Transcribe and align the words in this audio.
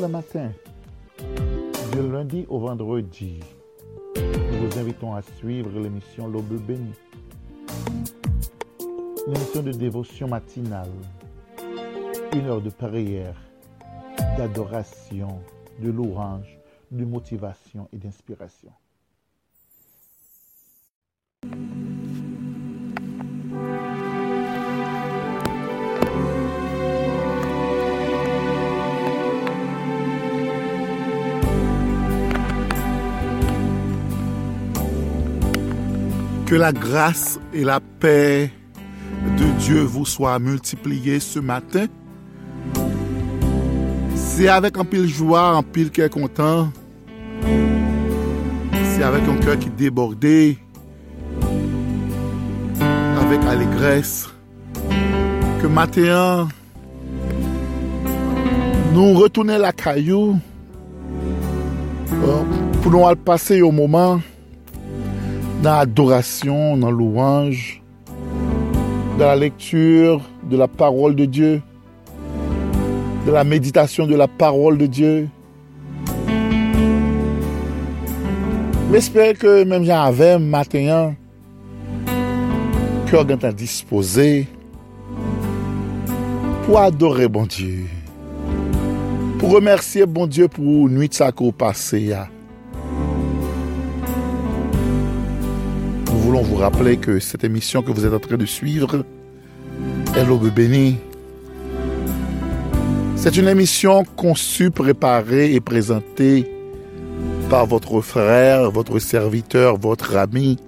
le 0.00 0.08
matin, 0.08 0.50
du 1.92 2.10
lundi 2.10 2.46
au 2.48 2.58
vendredi. 2.58 3.40
Nous 4.16 4.68
vous 4.68 4.78
invitons 4.78 5.14
à 5.14 5.20
suivre 5.20 5.78
l'émission 5.78 6.26
L'Aube 6.26 6.58
bénie. 6.62 6.94
Une 9.26 9.36
émission 9.36 9.62
de 9.62 9.72
dévotion 9.72 10.28
matinale. 10.28 10.88
Une 12.34 12.46
heure 12.46 12.62
de 12.62 12.70
prière, 12.70 13.36
d'adoration, 14.38 15.40
de 15.80 15.90
louange, 15.90 16.58
de 16.90 17.04
motivation 17.04 17.88
et 17.92 17.98
d'inspiration. 17.98 18.72
Que 36.50 36.56
la 36.56 36.72
grâce 36.72 37.38
et 37.54 37.62
la 37.62 37.78
paix 37.78 38.50
de 39.38 39.44
Dieu 39.60 39.82
vous 39.82 40.04
soient 40.04 40.40
multipliées 40.40 41.20
ce 41.20 41.38
matin. 41.38 41.86
C'est 44.16 44.48
avec 44.48 44.76
un 44.76 44.84
pile 44.84 45.06
joie, 45.06 45.50
un 45.50 45.62
pile 45.62 45.92
qui 45.92 46.00
est 46.00 46.12
content. 46.12 46.72
C'est 48.82 49.04
avec 49.04 49.28
un 49.28 49.36
cœur 49.36 49.60
qui 49.60 49.70
débordait, 49.70 50.58
avec 52.80 53.44
allégresse, 53.44 54.28
que 55.62 55.68
matin, 55.68 56.48
nous 58.92 59.14
retournons 59.14 59.56
la 59.56 59.70
caillou 59.70 60.36
euh, 62.12 62.42
pour 62.82 62.90
nous 62.90 63.04
passer 63.24 63.62
au 63.62 63.70
moment 63.70 64.20
nan 65.60 65.82
adorasyon, 65.84 66.80
nan 66.80 66.94
louange, 66.96 67.82
nan 69.18 69.26
la 69.26 69.34
lektur 69.36 70.22
de 70.48 70.56
la 70.56 70.68
parol 70.68 71.14
de 71.16 71.26
Diyo, 71.28 71.58
de 73.26 73.34
la 73.34 73.44
meditasyon 73.44 74.08
de 74.08 74.16
la 74.16 74.28
parol 74.28 74.78
bon 74.80 74.80
bon 74.80 74.80
de 74.80 74.88
Diyo. 74.88 75.12
M'espere 78.90 79.36
ke 79.38 79.60
mèm 79.68 79.84
jan 79.84 80.06
avèm 80.08 80.48
matenyan, 80.50 81.12
kyo 83.10 83.22
gantan 83.28 83.52
dispose 83.52 84.46
pou 86.64 86.80
adore 86.80 87.28
bon 87.28 87.44
Diyo, 87.52 87.84
pou 89.36 89.52
remersye 89.58 90.08
bon 90.08 90.24
Diyo 90.24 90.48
pou 90.48 90.88
nouit 90.88 91.20
sa 91.20 91.28
ko 91.36 91.52
pase 91.52 92.06
ya. 92.08 92.30
Voulons 96.30 96.42
vous 96.42 96.54
rappeler 96.54 96.96
que 96.96 97.18
cette 97.18 97.42
émission 97.42 97.82
que 97.82 97.90
vous 97.90 98.06
êtes 98.06 98.12
en 98.12 98.20
train 98.20 98.36
de 98.36 98.46
suivre 98.46 99.04
est 100.14 100.24
l'Aube 100.24 100.48
bénie. 100.54 100.96
C'est 103.16 103.36
une 103.36 103.48
émission 103.48 104.04
conçue, 104.04 104.70
préparée 104.70 105.52
et 105.52 105.60
présentée 105.60 106.48
par 107.48 107.66
votre 107.66 108.00
frère, 108.00 108.70
votre 108.70 109.00
serviteur, 109.00 109.76
votre 109.76 110.16
ami, 110.16 110.60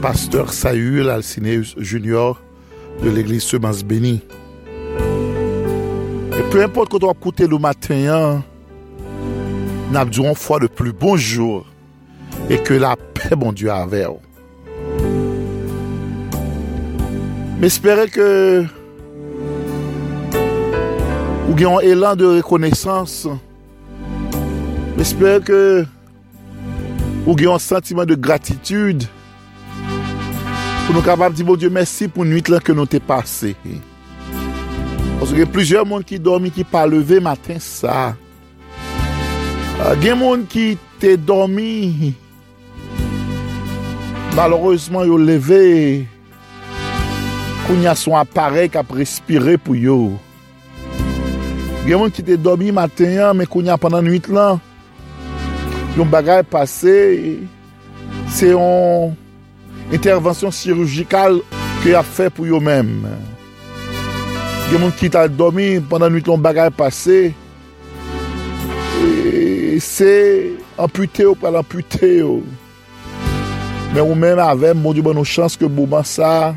pasteur 0.00 0.54
Saül 0.54 1.10
Alcineus 1.10 1.74
Junior 1.76 2.40
de 3.02 3.10
l'église 3.10 3.42
Semence 3.42 3.84
Bénie. 3.84 4.22
Et 6.32 6.50
peu 6.50 6.62
importe 6.62 6.92
quand 6.92 7.04
on 7.04 7.08
va 7.08 7.12
écouter 7.12 7.46
le 7.46 7.58
matin, 7.58 8.42
nous 9.90 9.98
avons 9.98 10.34
fois 10.34 10.60
de 10.60 10.66
plus 10.66 10.94
bonjour 10.94 11.66
et 12.48 12.56
que 12.56 12.72
la 12.72 12.96
paix, 12.96 13.36
bon 13.36 13.52
Dieu, 13.52 13.70
avec 13.70 14.06
vous. 14.06 14.20
M'espere 17.56 18.04
ke 18.12 18.24
ou 21.48 21.54
gen 21.56 21.70
yon 21.70 21.84
elan 21.88 22.18
de 22.20 22.28
rekonesans. 22.36 23.14
M'espere 24.98 25.40
ke 25.40 25.60
ou 27.24 27.32
gen 27.32 27.46
yon 27.48 27.62
sentimen 27.64 28.04
de 28.10 28.18
gratitude 28.20 29.08
pou 30.84 30.92
nou 30.92 31.00
kapab 31.06 31.32
di 31.32 31.46
bon 31.48 31.56
Diyo 31.56 31.70
mersi 31.72 32.10
pou 32.12 32.28
nuit 32.28 32.50
lan 32.52 32.60
ke 32.60 32.76
nou 32.76 32.84
te 32.84 33.00
pase. 33.00 33.54
Pos 35.16 35.32
gen 35.32 35.48
plusieurs 35.48 35.88
moun 35.88 36.04
ki 36.04 36.20
dormi 36.20 36.52
ki 36.52 36.66
pa 36.68 36.84
leve 36.84 37.22
matin 37.24 37.56
sa. 37.64 38.12
Gen 40.04 40.20
moun 40.20 40.44
ki 40.44 40.74
te 41.00 41.14
dormi 41.16 42.12
malorosman 44.36 45.08
yo 45.08 45.16
leve 45.16 46.04
kounya 47.66 47.96
son 47.98 48.14
aparey 48.14 48.70
kap 48.70 48.92
respire 48.94 49.56
pou 49.58 49.74
yo. 49.74 50.14
Gen 51.86 51.98
moun 51.98 52.12
ki 52.14 52.22
te 52.26 52.36
dobi 52.38 52.72
maten 52.74 53.16
yan, 53.18 53.36
men 53.38 53.48
kounya 53.50 53.76
panan 53.78 54.06
nwit 54.06 54.28
lan, 54.30 54.60
yon 55.98 56.10
bagay 56.10 56.44
pase, 56.46 56.94
se 58.34 58.50
yon 58.52 59.14
intervensyon 59.94 60.54
sirujikal 60.54 61.40
ke 61.82 61.94
a 61.98 62.02
fe 62.06 62.28
pou 62.30 62.46
yo 62.46 62.62
men. 62.62 62.90
Gen 64.70 64.82
moun 64.82 64.94
ki 64.98 65.10
ta 65.14 65.26
dobi 65.30 65.76
panan 65.90 66.14
nwit 66.14 66.30
lan 66.30 66.42
bagay 66.42 66.70
pase, 66.74 67.32
e 69.02 69.78
se 69.82 70.12
ampute 70.78 71.26
yo 71.26 71.34
pal 71.38 71.58
ampute 71.58 72.14
yo. 72.20 72.38
Men 73.94 74.04
ou 74.04 74.14
men 74.18 74.38
avem, 74.42 74.78
moun 74.78 74.94
di 74.94 75.02
ban 75.02 75.14
nou 75.16 75.26
chans 75.26 75.54
ke 75.58 75.66
bouman 75.70 76.06
sa, 76.06 76.54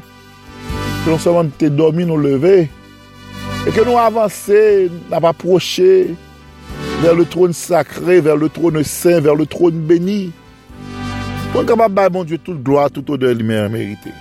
ke 1.09 1.16
non 1.16 1.22
seman 1.24 1.47
te 1.58 1.72
domi 1.74 2.06
nou 2.06 2.22
leve, 2.22 2.68
e 3.66 3.72
ke 3.74 3.81
nou 3.81 3.97
avanse, 3.97 4.59
nan 5.09 5.24
pa 5.24 5.31
proche, 5.34 6.14
ver 7.02 7.16
le 7.18 7.24
trône 7.25 7.56
sakre, 7.58 8.20
ver 8.22 8.38
le 8.38 8.46
trône 8.53 8.84
saint, 8.86 9.18
ver 9.18 9.34
le 9.34 9.48
trône 9.50 9.80
beni, 9.90 10.28
pou 11.50 11.56
bon, 11.56 11.64
an 11.64 11.69
kapap 11.72 11.96
bay, 11.98 12.12
mon 12.14 12.28
Dieu, 12.30 12.38
tout 12.38 12.59
gloa, 12.62 12.92
tout 12.94 13.09
odeur 13.09 13.34
li 13.34 13.42
mè 13.42 13.64
merite. 13.74 14.14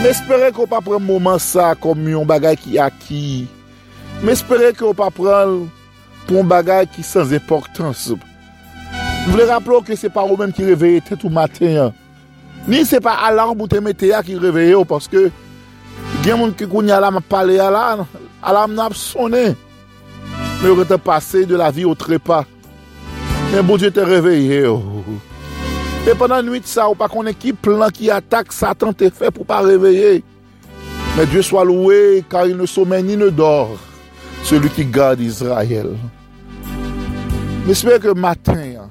M'espere 0.00 0.48
ki 0.50 0.58
ou 0.64 0.66
pa 0.66 0.80
pren 0.82 1.04
mouman 1.04 1.38
sa 1.38 1.68
kom 1.78 2.08
yon 2.10 2.26
bagay 2.26 2.58
ki 2.58 2.80
aki, 2.82 3.20
m'espere 4.26 4.72
ki 4.74 4.88
ou 4.88 4.96
pa 4.98 5.06
pren 5.14 5.68
pou 6.24 6.40
yon 6.40 6.50
bagay 6.50 6.88
ki 6.90 7.04
sans 7.06 7.30
importans. 7.36 8.08
M 8.10 9.36
vle 9.36 9.46
rapplo 9.52 9.78
ke 9.86 9.94
se 9.94 10.10
pa 10.10 10.26
ou 10.26 10.40
men 10.40 10.50
ki 10.56 10.66
reveye 10.72 11.04
te 11.06 11.14
tou 11.14 11.30
maten, 11.30 11.94
ni 12.66 12.82
se 12.88 12.98
pa 12.98 13.14
alarm 13.28 13.54
ou 13.54 13.70
te 13.70 13.78
mete 13.78 14.10
ya 14.10 14.24
ki 14.26 14.34
reveye 14.42 14.74
ou, 14.74 14.88
paske 14.88 15.28
Gen 16.20 16.36
moun 16.36 16.50
ki 16.52 16.66
koun 16.68 16.90
ya 16.90 16.98
la 17.00 17.08
ma 17.14 17.22
pale 17.24 17.54
ya 17.56 17.70
la, 17.72 18.04
ala 18.44 18.66
m 18.68 18.74
nan 18.76 18.90
ap 18.90 18.96
sonen. 18.98 19.54
Me 20.60 20.68
yo 20.68 20.74
ke 20.76 20.84
te 20.90 20.98
pase 21.00 21.46
de 21.48 21.56
la 21.56 21.70
vi 21.72 21.86
ou 21.88 21.96
trepa. 21.96 22.42
Men 23.54 23.64
bon 23.64 23.80
dieu 23.80 23.88
te 23.88 24.04
reveye 24.04 24.58
yo. 24.66 24.74
Oh. 24.76 25.14
E 26.04 26.12
penan 26.20 26.44
nwit 26.44 26.68
sa 26.68 26.90
ou 26.92 26.98
pa 26.98 27.08
konen 27.08 27.32
ki 27.32 27.54
plan 27.56 27.88
ki 27.88 28.12
atak 28.12 28.52
satan 28.52 28.92
te 28.92 29.08
fe 29.08 29.32
pou 29.32 29.48
pa 29.48 29.62
reveye. 29.64 30.18
Men 31.16 31.30
dieu 31.32 31.40
swa 31.40 31.64
loue, 31.64 32.20
kar 32.28 32.52
il 32.52 32.60
ne 32.60 32.68
somen 32.68 33.08
ni 33.08 33.16
ne 33.16 33.30
dor. 33.32 33.78
Celui 34.44 34.68
ki 34.76 34.84
gade 34.92 35.24
Israel. 35.24 35.94
M'espere 37.64 37.96
ke 38.00 38.12
matin, 38.12 38.84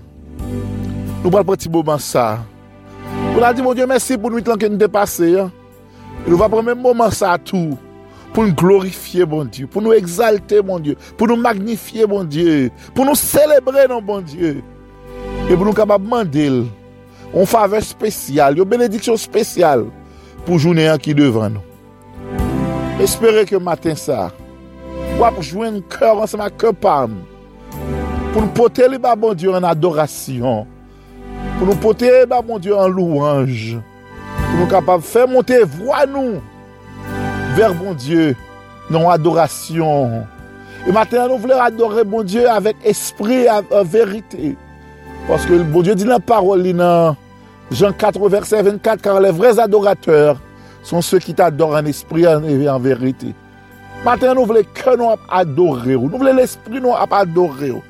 nou 1.21 1.29
bal 1.33 1.45
pati 1.45 1.69
boman 1.69 2.01
sa. 2.01 2.39
Ou 3.35 3.41
la 3.41 3.53
di, 3.53 3.61
mon 3.61 3.77
dieu, 3.77 3.85
mersi 3.89 4.17
pou 4.17 4.33
nwit 4.33 4.49
lan 4.49 4.57
ke 4.57 4.69
nou 4.69 4.81
depase. 4.81 5.45
Nou 6.25 6.39
va 6.39 6.49
pren 6.51 6.65
men 6.67 6.79
mouman 6.79 7.13
sa 7.15 7.37
tou 7.41 7.77
pou 8.33 8.45
nou 8.45 8.55
glorifiye 8.57 9.25
bon 9.29 9.47
Diyo, 9.49 9.69
pou 9.71 9.83
nou 9.83 9.95
exalte 9.97 10.59
bon 10.65 10.81
Diyo, 10.83 10.97
pou 11.17 11.29
nou 11.29 11.39
magnifiye 11.39 12.07
bon 12.09 12.27
Diyo, 12.29 12.69
pou 12.93 13.07
nou 13.07 13.17
celebre 13.17 13.87
nan 13.89 14.03
bon 14.05 14.25
Diyo. 14.25 14.59
E 15.49 15.55
pou 15.55 15.65
nou 15.65 15.75
kapab 15.77 16.03
mandel, 16.05 16.63
on 17.33 17.49
fave 17.49 17.81
spesyal, 17.85 18.57
yo 18.59 18.67
benediksyon 18.69 19.17
spesyal 19.21 19.87
pou 20.45 20.59
jounen 20.61 20.91
an 20.93 21.01
ki 21.01 21.15
devan 21.17 21.57
nou. 21.57 21.65
Espere 23.01 23.45
ke 23.47 23.59
matin 23.63 23.97
sa, 23.97 24.27
wap 25.19 25.39
jwen 25.41 25.79
kèr 25.93 26.19
ansama 26.25 26.49
kèr 26.51 26.75
pam, 26.77 27.17
pou 28.33 28.43
nou 28.43 28.51
pote 28.57 28.85
li 28.91 28.99
ba 29.01 29.15
bon 29.17 29.37
Diyo 29.37 29.55
an 29.57 29.67
adorasyon, 29.71 30.67
pou 31.57 31.65
nou 31.65 31.79
pote 31.81 32.11
li 32.13 32.27
ba 32.29 32.43
bon 32.45 32.61
Diyo 32.61 32.77
an 32.83 32.93
louanj, 32.93 33.79
louange 34.49 34.59
nous 34.59 34.67
capables 34.67 35.03
de 35.03 35.07
faire 35.07 35.27
monter 35.27 35.63
voix 35.63 36.05
nous 36.05 36.41
vers 37.55 37.73
bon 37.73 37.93
Dieu, 37.93 38.35
dans 38.89 39.09
adoration. 39.09 40.23
Et 40.87 40.91
maintenant, 40.91 41.27
nous 41.29 41.37
voulons 41.37 41.59
adorer 41.59 42.03
bon 42.03 42.23
Dieu 42.23 42.49
avec 42.49 42.77
esprit 42.83 43.45
et 43.45 43.83
vérité. 43.83 44.55
Parce 45.27 45.45
que 45.45 45.61
bon 45.61 45.81
Dieu 45.81 45.95
dit 45.95 46.05
dans 46.05 46.11
la 46.11 46.19
parole, 46.19 46.63
dans 46.73 47.15
Jean 47.71 47.91
4, 47.91 48.29
verset 48.29 48.61
24, 48.61 49.01
car 49.01 49.19
les 49.19 49.31
vrais 49.31 49.59
adorateurs 49.59 50.37
sont 50.83 51.01
ceux 51.01 51.19
qui 51.19 51.33
t'adorent 51.33 51.75
en 51.75 51.85
esprit 51.85 52.23
et 52.23 52.69
en 52.69 52.79
vérité. 52.79 53.33
Maten 53.99 54.31
nou 54.37 54.47
vle 54.47 54.61
ke 54.75 54.93
nou 54.95 55.11
ap 55.11 55.25
adore 55.41 55.97
ou. 55.97 56.07
Nou 56.07 56.21
vle 56.21 56.31
l'esprit 56.37 56.79
nou 56.79 56.95
ap 56.95 57.11
adore 57.17 57.73
ou. 57.75 57.81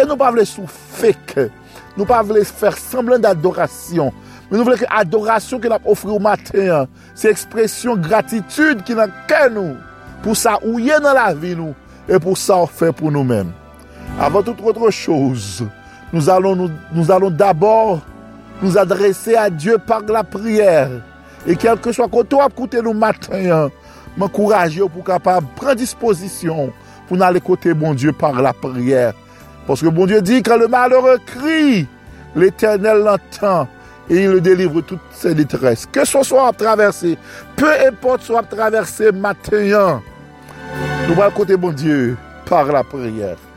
E 0.00 0.06
nou 0.06 0.16
pa 0.16 0.30
vle 0.32 0.46
sou 0.48 0.64
feke. 0.68 1.48
Nou 1.98 2.08
pa 2.08 2.22
vle 2.24 2.40
fèr 2.48 2.78
semblen 2.80 3.20
d'adorasyon. 3.20 4.08
Men 4.48 4.60
nou 4.60 4.68
vle 4.68 4.78
ke 4.80 4.88
adorasyon 5.00 5.60
ke 5.60 5.70
nap 5.72 5.86
ofri 5.88 6.10
ou 6.12 6.22
maten, 6.24 6.88
se 7.12 7.28
ekspresyon 7.30 8.00
gratitude 8.04 8.84
ki 8.86 8.96
nan 8.96 9.12
ke 9.28 9.44
nou, 9.52 9.76
pou 10.24 10.36
sa 10.38 10.56
ou 10.64 10.80
ye 10.80 10.96
nan 11.04 11.16
la 11.18 11.30
vi 11.36 11.54
nou, 11.58 11.76
e 12.08 12.16
pou 12.16 12.38
sa 12.38 12.62
ou 12.64 12.70
fe 12.70 12.88
pou 12.96 13.12
nou 13.12 13.26
men. 13.28 13.52
Avant 14.18 14.42
tout 14.42 14.56
autre 14.64 14.90
chose, 14.90 15.66
nous 16.12 16.30
allons, 16.30 16.56
nous, 16.56 16.70
nous 16.94 17.10
allons 17.10 17.30
d'abord 17.30 18.00
nous 18.62 18.78
adresser 18.78 19.36
à 19.36 19.50
Dieu 19.50 19.78
par 19.78 20.02
la 20.02 20.24
prière. 20.24 20.90
Et 21.46 21.54
quel 21.56 21.78
que 21.78 21.92
soit 21.92 22.08
koto 22.10 22.40
ap 22.42 22.56
koute 22.56 22.80
nou 22.82 22.96
maten, 22.96 23.70
m'encourager 24.18 24.88
pou 24.90 25.04
kapab 25.06 25.46
pren 25.56 25.78
disposition 25.78 26.72
pou 27.06 27.16
nan 27.20 27.36
le 27.36 27.40
kote 27.44 27.72
bon 27.78 27.94
Dieu 27.94 28.12
par 28.12 28.42
la 28.42 28.52
prière. 28.52 29.14
Parce 29.66 29.80
que 29.80 29.88
bon 29.88 30.06
Dieu 30.06 30.20
dit, 30.22 30.42
quand 30.42 30.56
le 30.56 30.66
malheureux 30.66 31.18
crie, 31.24 31.86
l'éternel 32.34 33.04
l'entend. 33.04 33.68
E 34.08 34.14
il 34.16 34.30
le 34.30 34.40
delivre 34.40 34.80
tout 34.82 35.00
se 35.14 35.28
litres. 35.28 35.86
Ke 35.92 36.04
so 36.08 36.22
so 36.24 36.40
ap 36.44 36.56
traverse, 36.60 37.16
pe 37.56 37.74
epote 37.88 38.24
so 38.26 38.38
ap 38.40 38.48
traverse 38.52 39.12
matenyan, 39.12 40.02
nou 41.06 41.18
wale 41.18 41.34
kote 41.36 41.58
bon 41.60 41.76
Diyo 41.76 42.16
par 42.48 42.72
la 42.72 42.84
priyer. 42.84 43.47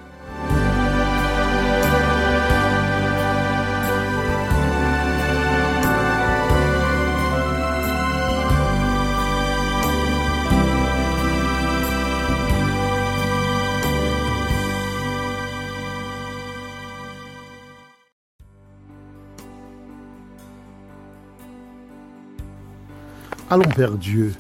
Allons 23.54 23.68
vers 23.76 23.98
Dieu 23.98 24.34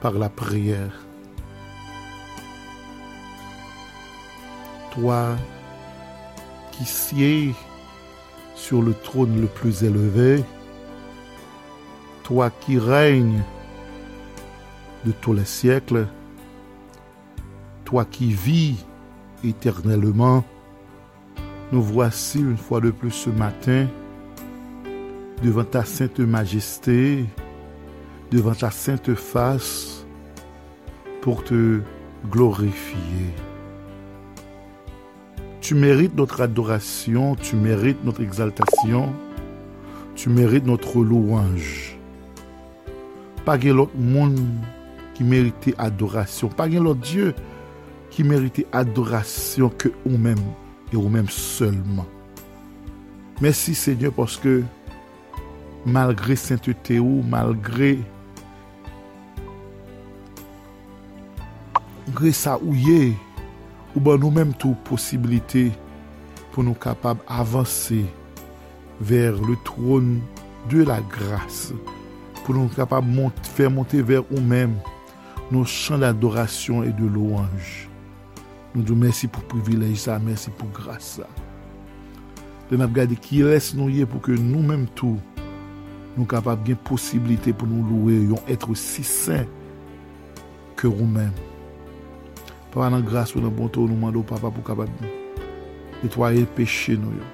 par 0.00 0.14
la 0.14 0.28
prière. 0.28 1.06
Toi 4.90 5.36
qui 6.72 6.84
sieds 6.84 7.54
sur 8.56 8.82
le 8.82 8.92
trône 8.92 9.40
le 9.40 9.46
plus 9.46 9.84
élevé, 9.84 10.42
toi 12.24 12.50
qui 12.50 12.76
règnes 12.76 13.44
de 15.04 15.12
tous 15.12 15.32
les 15.32 15.44
siècles, 15.44 16.08
toi 17.84 18.04
qui 18.04 18.32
vis 18.32 18.84
éternellement, 19.44 20.42
nous 21.70 21.82
voici 21.82 22.40
une 22.40 22.58
fois 22.58 22.80
de 22.80 22.90
plus 22.90 23.12
ce 23.12 23.30
matin 23.30 23.86
devant 25.40 25.62
ta 25.62 25.84
sainte 25.84 26.18
majesté 26.18 27.26
devan 28.30 28.54
ta 28.54 28.70
sainte 28.70 29.14
face 29.14 30.06
pour 31.20 31.44
te 31.44 31.80
glorifier. 32.30 33.34
Tu 35.60 35.74
mérites 35.74 36.16
notre 36.16 36.40
adoration, 36.40 37.34
tu 37.36 37.56
mérites 37.56 38.04
notre 38.04 38.22
exaltation, 38.22 39.12
tu 40.14 40.28
mérites 40.28 40.66
notre 40.66 41.02
louange. 41.02 41.96
Pa 43.44 43.56
gen 43.56 43.78
lot 43.78 43.92
moun 43.96 44.34
ki 45.16 45.24
merite 45.24 45.72
adorasyon, 45.80 46.52
pa 46.56 46.66
gen 46.68 46.84
lot 46.84 46.98
Diyo 47.00 47.30
ki 48.12 48.24
merite 48.26 48.66
adorasyon 48.76 49.72
ke 49.80 49.92
ou 50.04 50.18
men, 50.20 50.38
e 50.92 50.98
ou 50.98 51.08
men 51.08 51.28
seulement. 51.32 52.08
Mersi 53.40 53.74
Seigneur, 53.74 54.12
poske 54.12 54.60
malgre 55.88 56.36
sainteté 56.36 56.98
ou, 57.00 57.24
malgre 57.24 57.94
malgre 62.20 62.32
sa 62.36 62.58
ou 62.60 62.74
ye, 62.76 63.14
ou 63.94 64.00
ban 64.00 64.18
nou 64.20 64.30
menm 64.30 64.52
tou 64.52 64.76
posibilite 64.84 65.70
pou 66.52 66.62
nou 66.62 66.76
kapab 66.76 67.18
avanse 67.26 68.02
ver 69.00 69.32
le 69.40 69.56
tron 69.64 70.20
de 70.68 70.84
la 70.84 71.00
grase, 71.00 71.72
pou 72.44 72.52
nou 72.52 72.68
kapab 72.76 73.06
mont, 73.08 73.32
fè 73.56 73.70
monte 73.72 74.02
ver 74.04 74.20
ou 74.28 74.40
menm 74.40 74.76
nou 75.50 75.64
chan 75.64 76.02
l'adorasyon 76.04 76.84
e 76.84 76.92
de 76.92 77.08
louange. 77.08 77.88
Nou 78.74 78.84
dou 78.84 78.94
mersi 78.94 79.26
pou 79.26 79.42
privilej 79.50 79.96
sa, 80.04 80.20
mersi 80.20 80.52
pou 80.52 80.68
grasa. 80.76 81.26
Den 82.68 82.84
ap 82.84 82.92
gade 82.94 83.16
ki 83.16 83.46
res 83.48 83.72
nou 83.74 83.88
ye 83.90 84.04
pou 84.04 84.20
ke 84.22 84.36
nou 84.36 84.60
menm 84.62 84.84
tou 84.94 85.16
nou 86.18 86.28
kapab 86.28 86.66
gen 86.68 86.78
posibilite 86.84 87.56
pou 87.56 87.70
nou 87.70 87.80
loue 87.88 88.26
yon 88.34 88.50
etre 88.50 88.76
si 88.76 89.06
sen 89.06 89.48
ke 90.76 90.86
ou 90.90 91.08
menm. 91.08 91.49
Papa 92.70 92.90
nan 92.90 93.02
grase 93.06 93.34
ou 93.36 93.42
nan 93.42 93.50
bonto 93.54 93.82
ou 93.82 93.90
nou 93.90 93.98
mando 93.98 94.22
papa 94.22 94.50
pou 94.50 94.62
kapap 94.62 94.90
netwaye 96.00 96.46
peche 96.56 96.94
nou 96.98 97.12
yo. 97.16 97.28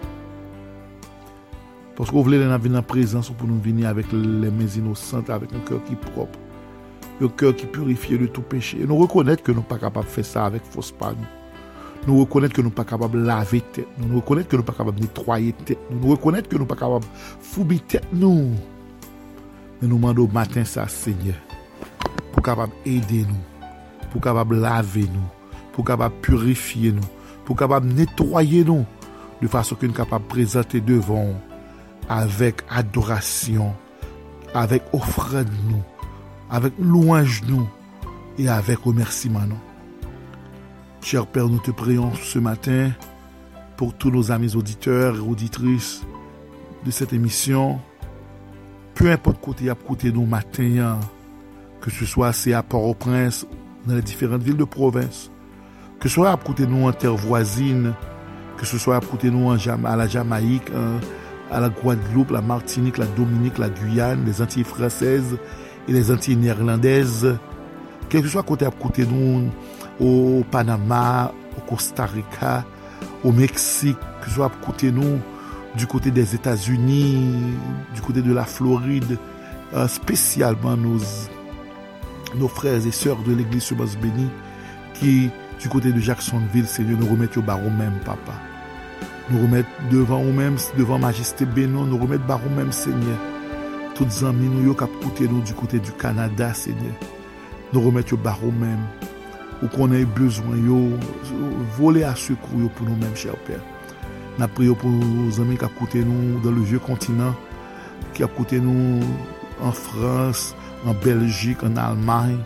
Paske 1.97 2.17
ou 2.17 2.25
vle 2.25 2.41
lè 2.41 2.49
nan 2.49 2.61
vin 2.61 2.77
nan 2.77 2.85
prezans 2.85 3.29
ou 3.29 3.37
pou 3.37 3.49
nou 3.49 3.61
vini 3.61 3.85
avèk 3.89 4.13
lè 4.17 4.51
mèz 4.53 4.79
inosante, 4.81 5.33
avèk 5.33 5.53
nou 5.53 5.65
kèr 5.69 5.83
ki 5.89 5.97
prop, 6.09 6.37
nou 7.21 7.33
kèr 7.41 7.55
ki 7.57 7.69
purifiye 7.73 8.21
de 8.21 8.29
tout 8.29 8.45
peche. 8.49 8.81
Et 8.81 8.89
nou 8.89 9.01
rekonèt 9.05 9.45
ke 9.45 9.53
nou 9.57 9.65
pa 9.65 9.79
kapap 9.81 10.09
fè 10.09 10.25
sa 10.25 10.47
avèk 10.51 10.69
fos 10.73 10.93
pa 10.97 11.13
nou. 11.17 11.33
Nou 12.07 12.23
rekonèt 12.23 12.55
ke 12.55 12.63
nou 12.63 12.71
pa 12.71 12.85
kapab 12.87 13.17
lave 13.19 13.61
tèt 13.75 13.89
nou. 13.99 14.13
Nou 14.13 14.21
rekonèt 14.21 14.49
ke 14.49 14.61
nou 14.61 14.67
pa 14.69 14.77
kapab 14.77 15.01
netroye 15.01 15.57
tèt 15.65 15.89
nou. 15.91 15.99
Nou 16.05 16.15
rekonèt 16.15 16.49
ke 16.53 16.61
nou 16.61 16.69
pa 16.69 16.79
kapab 16.79 17.05
foubi 17.43 17.81
tèt 17.83 18.13
nou. 18.15 18.55
Men 19.81 19.91
nou 19.91 20.01
mando 20.01 20.29
matin 20.33 20.65
sa, 20.65 20.87
Seigneur, 20.89 21.37
pou 22.33 22.45
kapab 22.45 22.73
ede 22.85 23.25
nou. 23.27 23.56
Pou 24.17 24.25
kapab 24.25 24.55
lave 24.57 25.05
nou, 25.13 25.29
pou 25.75 25.85
kapab 25.85 26.15
purifiye 26.25 26.95
nou, 26.97 27.05
pou 27.45 27.53
kapab 27.59 27.85
netwaye 27.85 28.63
nou, 28.65 28.87
de 29.43 29.51
fason 29.53 29.77
ki 29.77 29.91
nou 29.91 29.99
kapab 29.99 30.25
prezante 30.31 30.81
devon, 30.81 31.35
avek 32.09 32.63
adorasyon, 32.81 33.75
avek 34.57 34.89
ofran 34.97 35.51
nou, 35.67 35.83
avek 36.49 36.79
louange 36.81 37.45
nou, 37.45 37.67
e 38.41 38.49
avek 38.49 38.87
omersiman 38.89 39.51
nou. 39.53 39.61
Cher 41.05 41.29
Père, 41.29 41.51
nou 41.53 41.61
te 41.61 41.75
preyon 41.77 42.17
se 42.25 42.41
matin, 42.41 42.95
pou 43.77 43.93
tou 43.93 44.09
nou 44.15 44.33
amis 44.33 44.57
auditeur, 44.57 45.21
auditris, 45.21 45.99
de 46.87 46.95
set 46.95 47.13
emisyon, 47.13 47.77
peu 48.97 49.13
impot 49.13 49.37
kote 49.45 49.69
ap 49.69 49.85
kote 49.85 50.09
nou 50.09 50.25
matin, 50.25 50.97
se 51.93 52.09
swa 52.09 52.33
se 52.35 52.55
apor 52.57 52.89
o 52.89 52.95
prins, 52.99 53.45
dans 53.87 53.95
les 53.95 54.03
différentes 54.03 54.43
villes 54.43 54.57
de 54.57 54.65
province. 54.65 55.31
Que 56.01 56.09
ce 56.09 56.15
soit 56.17 56.31
à 56.31 56.37
côté 56.37 56.67
de 56.67 56.71
nous 56.71 56.87
en 56.87 56.93
terre 56.93 57.15
voisine, 57.15 57.93
que 58.57 58.67
ce 58.67 58.79
soit 58.79 58.97
à 58.97 59.01
côté 59.01 59.31
de 59.31 59.35
nous 59.35 59.51
à 59.51 59.97
la 59.97 60.07
Jamaïque, 60.07 60.71
à 61.51 61.61
la 61.61 61.69
Guadeloupe, 61.69 62.31
la 62.31 62.43
Martinique, 62.43 62.99
la 62.99 63.07
Dominique, 63.07 63.59
la 63.59 63.69
Guyane, 63.69 64.25
les 64.27 64.43
Antilles 64.43 64.65
françaises 64.65 65.39
et 65.89 65.93
les 65.93 66.11
Antilles 66.11 66.37
néerlandaises, 66.37 67.37
quel 68.09 68.23
que 68.23 68.29
soit 68.29 68.41
à 68.41 68.45
côté, 68.45 68.67
à 68.67 68.71
côté 68.71 69.07
nous 69.07 69.51
au 70.01 70.45
Panama, 70.51 71.33
au 71.57 71.61
Costa 71.71 72.07
Rica, 72.07 72.65
au 73.25 73.33
Mexique, 73.33 73.99
que 74.21 74.29
ce 74.29 74.35
soit 74.35 74.47
à 74.47 74.65
côté 74.65 74.91
de 74.91 74.97
nous 74.97 75.19
du 75.77 75.87
côté 75.87 76.11
des 76.11 76.35
États-Unis, 76.35 77.35
du 77.95 78.01
côté 78.01 78.23
de 78.23 78.33
la 78.33 78.45
Floride, 78.45 79.19
euh, 79.75 79.87
spécialement 79.89 80.77
nos 80.77 80.99
nos 82.37 82.49
frères 82.49 82.87
et 82.87 82.91
sœurs 82.91 83.19
de 83.27 83.35
l'église 83.35 83.65
Sebas 83.65 83.97
Béni, 84.01 84.29
qui, 84.95 85.31
du 85.61 85.69
côté 85.69 85.93
de 85.93 86.01
Jacksonville, 86.01 86.67
Seigneur, 86.67 86.99
nous 86.99 87.07
remettent 87.07 87.37
au 87.37 87.43
barreau 87.43 87.71
même, 87.71 87.99
papa. 88.05 88.33
Nous 89.31 89.41
remettent 89.43 89.67
devant 89.91 90.23
nous-mêmes, 90.23 90.57
devant 90.79 90.99
Majesté 90.99 91.45
Bénon, 91.45 91.85
nous 91.85 91.99
remettent 91.99 92.27
barreau 92.27 92.49
même, 92.51 92.73
Seigneur. 92.73 93.19
Toutes 93.95 94.23
amis 94.23 94.49
nous, 94.49 94.75
qui 94.75 94.85
côté 95.03 95.29
nous, 95.29 95.41
du 95.41 95.55
côté 95.55 95.79
du 95.79 95.93
Canada, 95.93 96.53
Seigneur. 96.55 96.95
Nous 97.73 97.81
remettent 97.81 98.13
au 98.13 98.17
barreau 98.17 98.53
même. 98.53 98.85
Ou 99.63 99.69
qu'on 99.69 99.91
ait 99.93 100.05
besoin, 100.05 100.57
yo, 100.57 100.91
voler 101.79 102.05
à 102.05 102.15
secours 102.15 102.71
pour 102.75 102.87
nous-mêmes, 102.87 103.17
cher 103.17 103.35
Père. 103.47 103.61
Nous 104.39 104.49
prions 104.49 104.75
pour 104.75 104.91
nos 104.91 105.41
amis 105.41 105.57
qui 105.57 105.65
à 105.65 105.69
côté 105.69 106.05
nous 106.05 106.41
dans 106.41 106.51
le 106.51 106.61
vieux 106.61 106.79
continent, 106.79 107.35
qui 108.13 108.23
à 108.23 108.27
côté 108.27 108.61
nous 108.61 109.01
en 109.63 109.73
France, 109.73 110.55
an 110.85 110.99
Belgik, 111.05 111.65
an 111.65 111.79
Almany, 111.81 112.37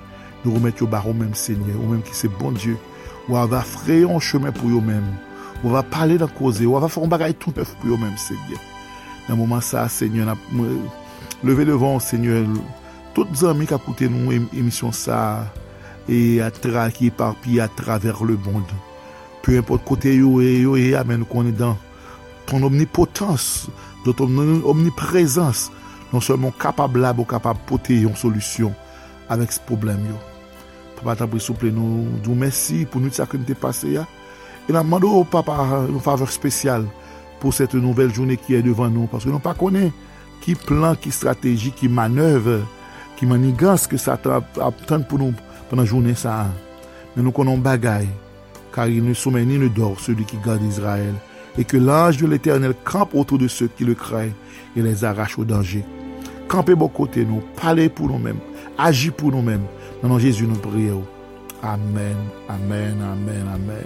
nou 0.44 0.54
remet 0.56 0.80
yo 0.80 0.88
bar 0.90 1.08
ou 1.08 1.16
menm 1.16 1.34
sènyè, 1.36 1.74
ou 1.78 1.90
menm 1.90 2.04
ki 2.06 2.14
se 2.16 2.30
bon 2.40 2.54
Diyo, 2.56 2.76
ou 3.28 3.38
ava 3.40 3.62
freyon 3.66 4.22
chemè 4.22 4.52
pou 4.56 4.72
yo 4.72 4.82
menm, 4.84 5.08
ou 5.62 5.72
ava 5.72 5.82
pale 5.96 6.18
nan 6.20 6.30
koze, 6.38 6.66
ou 6.68 6.78
ava 6.78 6.90
foun 6.92 7.10
bagay 7.10 7.34
tout 7.36 7.56
pef 7.56 7.74
pou 7.80 7.92
yo 7.92 7.98
menm 8.00 8.16
sènyè. 8.20 8.60
Nan 9.28 9.40
mouman 9.40 9.64
sa, 9.64 9.88
sènyè, 9.90 10.28
leve 11.44 11.66
levan 11.68 11.98
sènyè, 12.04 12.44
tout 13.16 13.28
zami 13.36 13.66
kakoute 13.70 14.08
nou 14.12 14.32
emisyon 14.32 14.94
sa, 14.94 15.48
e 16.10 16.40
atra 16.42 16.88
ki 16.94 17.10
parpi 17.14 17.60
a 17.60 17.68
traver 17.68 18.22
le 18.26 18.36
bond. 18.36 18.66
Peu 19.42 19.56
import 19.56 19.84
kote 19.86 20.12
yo 20.14 20.40
e 20.42 20.60
yo 20.62 20.76
e 20.76 20.92
amen 20.98 21.24
konen 21.28 21.54
dan 21.56 21.76
ton 22.48 22.64
omnipotans, 22.66 23.68
dot 24.04 24.20
omniprezans, 24.20 25.68
non 26.12 26.20
seulement 26.20 26.50
capable 26.50 27.00
là, 27.00 27.12
de 27.12 27.22
porter 27.66 28.00
une 28.00 28.16
solution 28.16 28.72
avec 29.28 29.52
ce 29.52 29.60
problème 29.60 30.00
yo. 30.08 30.16
Papa 30.96 31.16
t'as 31.16 31.26
pris 31.26 31.40
souple 31.40 31.70
nous, 31.70 32.06
nous 32.26 32.34
merci 32.34 32.84
pour 32.84 33.00
nous 33.00 33.10
ça 33.10 33.26
que 33.26 33.36
nous 33.36 33.54
passé 33.54 33.92
là. 33.92 34.06
Et 34.68 34.72
nous 34.72 34.78
demandons 34.82 35.20
au 35.20 35.24
papa 35.24 35.86
une 35.88 36.00
faveur 36.00 36.30
spéciale 36.30 36.84
pour 37.38 37.54
cette 37.54 37.74
nouvelle 37.74 38.12
journée 38.12 38.36
qui 38.36 38.54
est 38.54 38.62
devant 38.62 38.90
nous 38.90 39.06
parce 39.06 39.24
que 39.24 39.30
nous 39.30 39.38
pas 39.38 39.54
connaît 39.54 39.92
qui 40.40 40.54
plan, 40.54 40.94
qui 40.94 41.10
stratégie, 41.10 41.70
qui 41.70 41.88
manœuvre, 41.88 42.60
qui 43.16 43.26
manigance 43.26 43.86
que 43.86 43.96
ça 43.96 44.14
attend 44.14 45.00
pour 45.02 45.18
nous 45.18 45.34
pendant 45.68 45.82
la 45.82 45.88
journée. 45.88 46.14
Mais 47.16 47.22
nous 47.22 47.32
connaissons 47.32 47.58
bagaille 47.58 48.08
car 48.74 48.88
il 48.88 49.04
ne 49.04 49.14
sommeille 49.14 49.46
ni 49.46 49.58
ne 49.58 49.68
dort 49.68 49.98
celui 50.00 50.24
qui 50.24 50.36
garde 50.44 50.62
Israël 50.62 51.14
et 51.58 51.64
que 51.64 51.76
l'ange 51.76 52.18
de 52.18 52.26
l'Éternel 52.26 52.74
campe 52.84 53.14
autour 53.14 53.38
de 53.38 53.48
ceux 53.48 53.68
qui 53.68 53.84
le 53.84 53.94
craignent 53.94 54.32
et 54.76 54.82
les 54.82 55.04
arrache 55.04 55.38
au 55.38 55.44
danger. 55.44 55.84
Campez 56.50 56.74
bon 56.74 56.88
côté 56.88 57.24
nous, 57.24 57.40
parlez 57.62 57.88
pour 57.88 58.08
nous-mêmes, 58.08 58.40
agis 58.76 59.12
pour 59.12 59.30
nous-mêmes. 59.30 59.62
Dans 60.02 60.18
Jésus, 60.18 60.48
nous 60.48 60.56
prions. 60.56 61.04
Amen, 61.62 62.16
amen, 62.48 63.00
amen, 63.00 63.46
amen. 63.54 63.84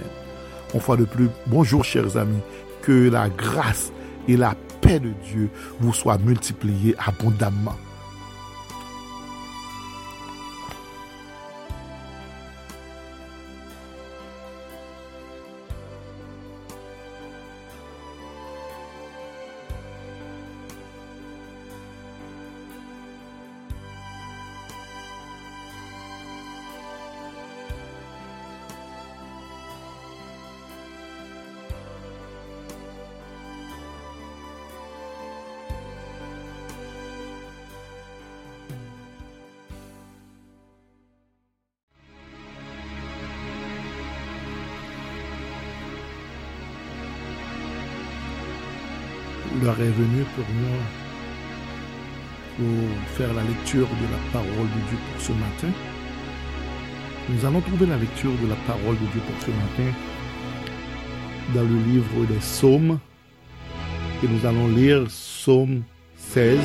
Une 0.73 0.79
fois 0.79 0.97
de 0.97 1.05
plus, 1.05 1.29
bonjour 1.45 1.85
chers 1.85 2.17
amis, 2.17 2.39
que 2.81 3.07
la 3.11 3.29
grâce 3.29 3.91
et 4.27 4.35
la 4.35 4.55
paix 4.81 4.99
de 4.99 5.11
Dieu 5.31 5.51
vous 5.79 5.93
soient 5.93 6.17
multipliées 6.17 6.95
abondamment. 6.97 7.75
Lecture 53.65 53.87
de 53.87 54.11
la 54.11 54.31
parole 54.31 54.67
de 54.67 54.89
Dieu 54.89 54.97
pour 55.11 55.21
ce 55.21 55.31
matin. 55.31 55.73
Nous 57.29 57.45
allons 57.47 57.61
trouver 57.61 57.87
la 57.87 57.97
lecture 57.97 58.29
de 58.43 58.47
la 58.47 58.55
parole 58.67 58.93
de 58.93 59.05
Dieu 59.11 59.21
pour 59.25 59.41
ce 59.41 59.49
matin 59.49 59.91
dans 61.55 61.63
le 61.63 61.91
livre 61.91 62.27
des 62.27 62.35
psaumes. 62.35 62.99
Et 64.23 64.27
nous 64.27 64.45
allons 64.45 64.67
lire 64.67 65.05
psaume 65.05 65.81
16. 66.15 66.59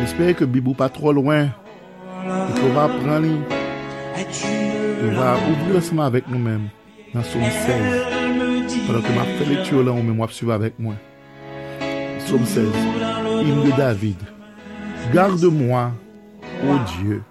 J'espère 0.00 0.34
que 0.34 0.44
Bibou 0.44 0.74
pas 0.74 0.88
trop 0.88 1.12
loin 1.12 1.44
et 1.44 2.60
qu'on 2.60 2.72
va 2.72 2.88
prendre, 2.88 3.28
on 5.04 5.14
va 5.14 5.36
ouvrir 5.36 5.76
ensemble 5.76 6.02
avec 6.02 6.28
nous-mêmes 6.28 6.68
dans 7.14 7.20
psaume 7.20 7.44
16. 7.44 8.86
Pendant 8.88 9.02
que 9.02 9.12
ma 9.12 9.54
lecture 9.54 9.84
là, 9.84 9.92
on 9.92 10.02
me 10.02 10.26
suivre 10.28 10.52
avec 10.52 10.80
moi. 10.80 10.94
Psaume 12.18 12.44
16. 12.44 13.21
Hymne 13.42 13.64
de 13.64 13.76
David. 13.76 14.16
Garde-moi, 15.12 15.90
ô 16.64 17.02
Dieu, 17.02 17.22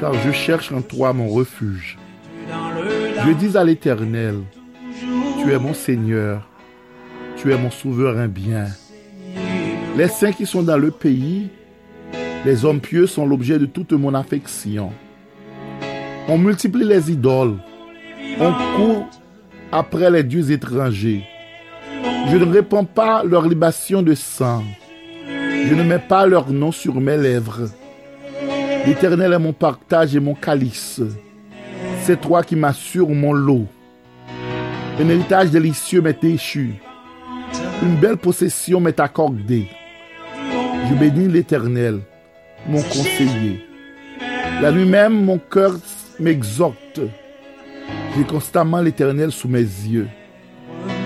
car 0.00 0.14
je 0.14 0.32
cherche 0.32 0.72
en 0.72 0.80
toi 0.80 1.12
mon 1.12 1.28
refuge. 1.28 1.98
Je 3.26 3.32
dis 3.32 3.56
à 3.58 3.62
l'Éternel, 3.62 4.40
tu 5.42 5.52
es 5.52 5.58
mon 5.58 5.74
Seigneur, 5.74 6.48
tu 7.36 7.52
es 7.52 7.58
mon 7.58 7.70
souverain 7.70 8.26
bien. 8.26 8.68
Les 9.98 10.08
saints 10.08 10.32
qui 10.32 10.46
sont 10.46 10.62
dans 10.62 10.78
le 10.78 10.90
pays, 10.90 11.50
les 12.46 12.64
hommes 12.64 12.80
pieux 12.80 13.06
sont 13.06 13.26
l'objet 13.26 13.58
de 13.58 13.66
toute 13.66 13.92
mon 13.92 14.14
affection. 14.14 14.92
On 16.26 16.38
multiplie 16.38 16.86
les 16.86 17.10
idoles, 17.10 17.58
on 18.40 18.52
court 18.76 19.10
après 19.72 20.10
les 20.10 20.24
dieux 20.24 20.50
étrangers. 20.52 21.24
Je 22.30 22.36
ne 22.36 22.50
réponds 22.50 22.86
pas 22.86 23.22
leur 23.24 23.46
libation 23.46 24.00
de 24.00 24.14
sang. 24.14 24.64
Je 25.68 25.74
ne 25.74 25.82
mets 25.82 25.98
pas 25.98 26.26
leur 26.26 26.50
nom 26.50 26.72
sur 26.72 26.94
mes 26.94 27.18
lèvres. 27.18 27.68
L'Éternel 28.86 29.34
est 29.34 29.38
mon 29.38 29.52
partage 29.52 30.16
et 30.16 30.20
mon 30.20 30.34
calice. 30.34 31.02
C'est 32.04 32.22
toi 32.22 32.42
qui 32.42 32.56
m'assures 32.56 33.10
mon 33.10 33.34
lot. 33.34 33.66
Un 34.98 35.08
héritage 35.10 35.50
délicieux 35.50 36.00
m'est 36.00 36.24
échu. 36.24 36.76
Une 37.82 37.96
belle 37.96 38.16
possession 38.16 38.80
m'est 38.80 38.98
accordée. 38.98 39.68
Je 40.88 40.94
bénis 40.94 41.28
l'Éternel, 41.28 42.00
mon 42.66 42.80
conseiller. 42.80 43.66
La 44.62 44.72
nuit 44.72 44.88
même, 44.88 45.22
mon 45.22 45.36
cœur 45.36 45.74
m'exhorte. 46.18 47.00
J'ai 48.16 48.24
constamment 48.24 48.80
l'Éternel 48.80 49.32
sous 49.32 49.48
mes 49.48 49.60
yeux. 49.60 50.08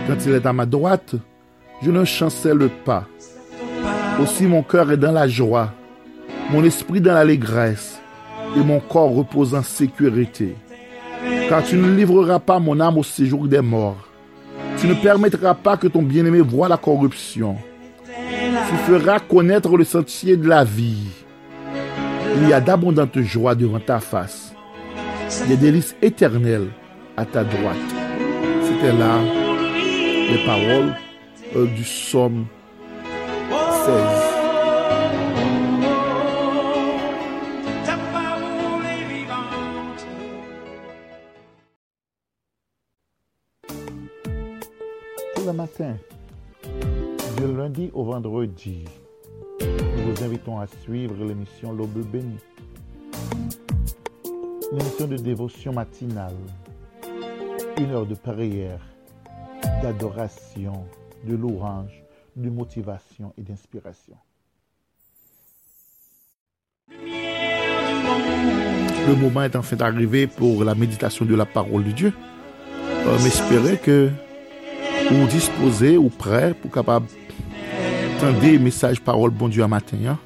Quand 0.07 0.25
il 0.25 0.35
est 0.35 0.47
à 0.47 0.52
ma 0.52 0.66
droite, 0.66 1.16
je 1.83 1.90
ne 1.90 2.04
chancelle 2.04 2.71
pas. 2.85 3.09
Aussi 4.21 4.45
mon 4.45 4.62
cœur 4.62 4.90
est 4.92 4.97
dans 4.97 5.12
la 5.12 5.26
joie, 5.26 5.73
mon 6.50 6.62
esprit 6.64 7.00
dans 7.00 7.14
l'allégresse, 7.14 8.00
et 8.57 8.61
mon 8.61 8.81
corps 8.81 9.14
repose 9.14 9.54
en 9.54 9.62
sécurité. 9.62 10.57
Car 11.49 11.64
tu 11.64 11.76
ne 11.76 11.95
livreras 11.95 12.38
pas 12.38 12.59
mon 12.59 12.78
âme 12.81 12.99
au 12.99 13.02
séjour 13.02 13.49
des 13.49 13.61
morts. 13.61 14.09
Tu 14.78 14.87
ne 14.87 14.95
permettras 14.95 15.54
pas 15.54 15.76
que 15.76 15.87
ton 15.87 16.02
bien-aimé 16.02 16.40
voie 16.40 16.69
la 16.69 16.76
corruption. 16.76 17.57
Tu 18.07 18.76
feras 18.87 19.21
connaître 19.21 19.76
le 19.76 19.85
sentier 19.85 20.37
de 20.37 20.49
la 20.49 20.64
vie. 20.64 21.09
Il 22.37 22.49
y 22.49 22.52
a 22.52 22.61
d'abondantes 22.61 23.21
joies 23.21 23.54
devant 23.54 23.81
ta 23.81 24.00
face, 24.00 24.54
des 25.49 25.57
délices 25.57 25.95
éternelles 26.00 26.69
à 27.16 27.25
ta 27.25 27.45
droite. 27.45 27.76
C'était 28.62 28.97
là 28.97 29.19
les 30.31 30.45
paroles 30.47 30.95
euh, 31.57 31.66
du 31.66 31.83
psaume 31.83 32.47
16. 33.85 33.95
Pour 45.35 45.47
le 45.47 45.53
matin, 45.53 45.97
du 47.37 47.57
lundi 47.57 47.91
au 47.93 48.05
vendredi, 48.05 48.85
nous 49.61 50.12
vous 50.12 50.25
invitons 50.25 50.61
à 50.61 50.67
suivre 50.67 51.25
l'émission 51.25 51.73
L'Aube 51.73 52.07
bénie, 52.07 52.39
l'émission 54.71 55.09
de 55.09 55.17
dévotion 55.17 55.73
matinale 55.73 56.37
une 57.79 57.91
heure 57.91 58.07
de 58.07 58.15
prière, 58.15 58.81
d'adoration, 59.83 60.85
de 61.25 61.35
louange, 61.35 62.01
de 62.37 62.51
motivation 62.51 63.33
et 63.39 63.43
d'inspiration. 63.43 64.15
Le 69.09 69.17
moment 69.17 69.43
est 69.43 69.57
enfin 69.57 69.77
arrivé 69.81 70.27
pour 70.27 70.65
la 70.65 70.75
méditation 70.75 71.25
de 71.25 71.35
la 71.35 71.47
parole 71.47 71.85
de 71.85 71.91
Dieu. 71.91 72.12
On 73.07 73.27
espérait 73.27 73.79
que 73.79 74.11
vous 75.11 75.27
disposez 75.27 75.97
ou 75.97 76.09
prêt 76.09 76.55
pour 76.55 76.71
capable 76.71 77.07
des 78.41 78.59
messages 78.59 79.01
parole 79.01 79.31
bon 79.31 79.49
Dieu 79.49 79.65
à 79.65 79.69
matin. 79.69 79.97
Hein. 80.07 80.19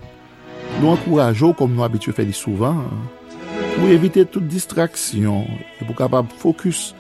Nous 0.81 0.89
encourageons, 0.89 1.55
comme 1.55 1.75
nous 1.75 1.83
habitués 1.83 2.13
faire 2.13 2.35
souvent, 2.35 2.81
hein, 2.81 2.91
pour 3.77 3.89
éviter 3.89 4.27
toute 4.27 4.47
distraction 4.47 5.47
et 5.81 5.85
pour 5.87 5.97
capable 5.97 6.29
focus 6.29 6.95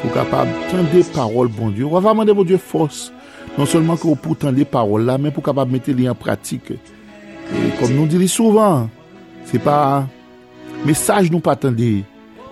pour 0.00 0.12
capable 0.12 0.50
des 0.92 1.02
paroles, 1.02 1.48
bon 1.48 1.70
Dieu. 1.70 1.86
On 1.86 1.98
va 1.98 2.10
demander, 2.10 2.32
bon 2.32 2.44
Dieu, 2.44 2.56
force. 2.56 3.12
Non 3.58 3.66
solman 3.66 3.98
ki 3.98 4.06
ou 4.06 4.14
pou 4.14 4.38
tan 4.38 4.54
li 4.54 4.62
parol 4.68 5.02
la, 5.08 5.16
men 5.18 5.34
pou 5.34 5.42
kapab 5.42 5.70
mette 5.72 5.90
li 5.90 6.06
an 6.06 6.14
pratik. 6.18 6.70
E 6.70 7.70
kom 7.80 7.90
nou 7.90 8.06
diri 8.06 8.28
souvan, 8.30 8.86
se 9.50 9.58
pa 9.62 10.06
mesaj 10.86 11.26
nou 11.32 11.42
patan 11.42 11.74
li, 11.74 12.04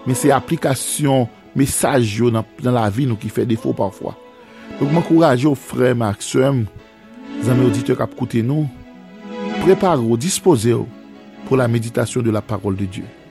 men 0.02 0.18
se 0.18 0.32
aplikasyon 0.34 1.28
mesaj 1.56 2.16
yo 2.18 2.32
nan, 2.34 2.46
nan 2.64 2.74
la 2.74 2.88
vi 2.90 3.06
nou 3.06 3.20
ki 3.20 3.30
fe 3.30 3.46
defo 3.46 3.70
parfwa. 3.76 4.16
Donk 4.80 4.90
mwen 4.90 5.06
kouraje 5.06 5.46
ou 5.46 5.54
fre 5.54 5.92
Maxim, 5.94 6.64
zanme 7.46 7.68
auditeur 7.68 8.00
kap 8.02 8.18
koute 8.18 8.42
nou, 8.42 8.66
prepare 9.62 10.02
ou, 10.02 10.18
dispose 10.18 10.74
ou, 10.74 10.90
pou 11.46 11.54
la 11.60 11.70
meditasyon 11.70 12.26
de 12.26 12.34
la 12.34 12.42
parol 12.42 12.74
de 12.74 12.90
Diyo. 12.98 13.25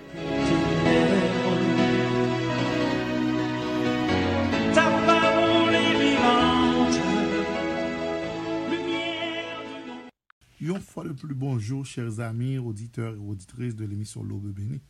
Bonjour, 11.55 11.85
chers 11.85 12.19
amis, 12.19 12.57
auditeurs 12.57 13.15
et 13.15 13.17
auditrices 13.17 13.77
de 13.77 13.85
l'émission 13.85 14.21
L'Aube 14.21 14.51
bénie. 14.51 14.81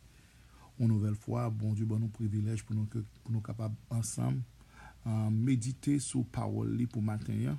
Une 0.80 0.88
nouvelle 0.88 1.14
fois, 1.14 1.48
bon 1.48 1.72
Dieu, 1.74 1.84
bon 1.84 2.00
nous 2.00 2.08
privilège 2.08 2.64
pour 2.64 2.74
nous, 2.74 2.86
pour 2.86 3.30
nous 3.30 3.40
capables 3.40 3.76
ensemble 3.88 4.42
euh, 5.06 5.30
méditer 5.30 6.00
sur 6.00 6.24
parole 6.24 6.84
pour 6.88 7.02
matin. 7.02 7.34
Hein. 7.50 7.56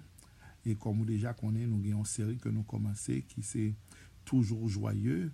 Et 0.65 0.75
comme 0.75 0.97
vous 0.97 1.05
déjà 1.05 1.33
connaissez, 1.33 1.67
nous 1.67 1.79
avons 1.89 1.99
une 1.99 2.05
série 2.05 2.37
que 2.37 2.49
nous 2.49 2.63
commencé 2.63 3.23
qui 3.29 3.43
c'est 3.43 3.73
toujours 4.25 4.67
joyeux 4.67 5.31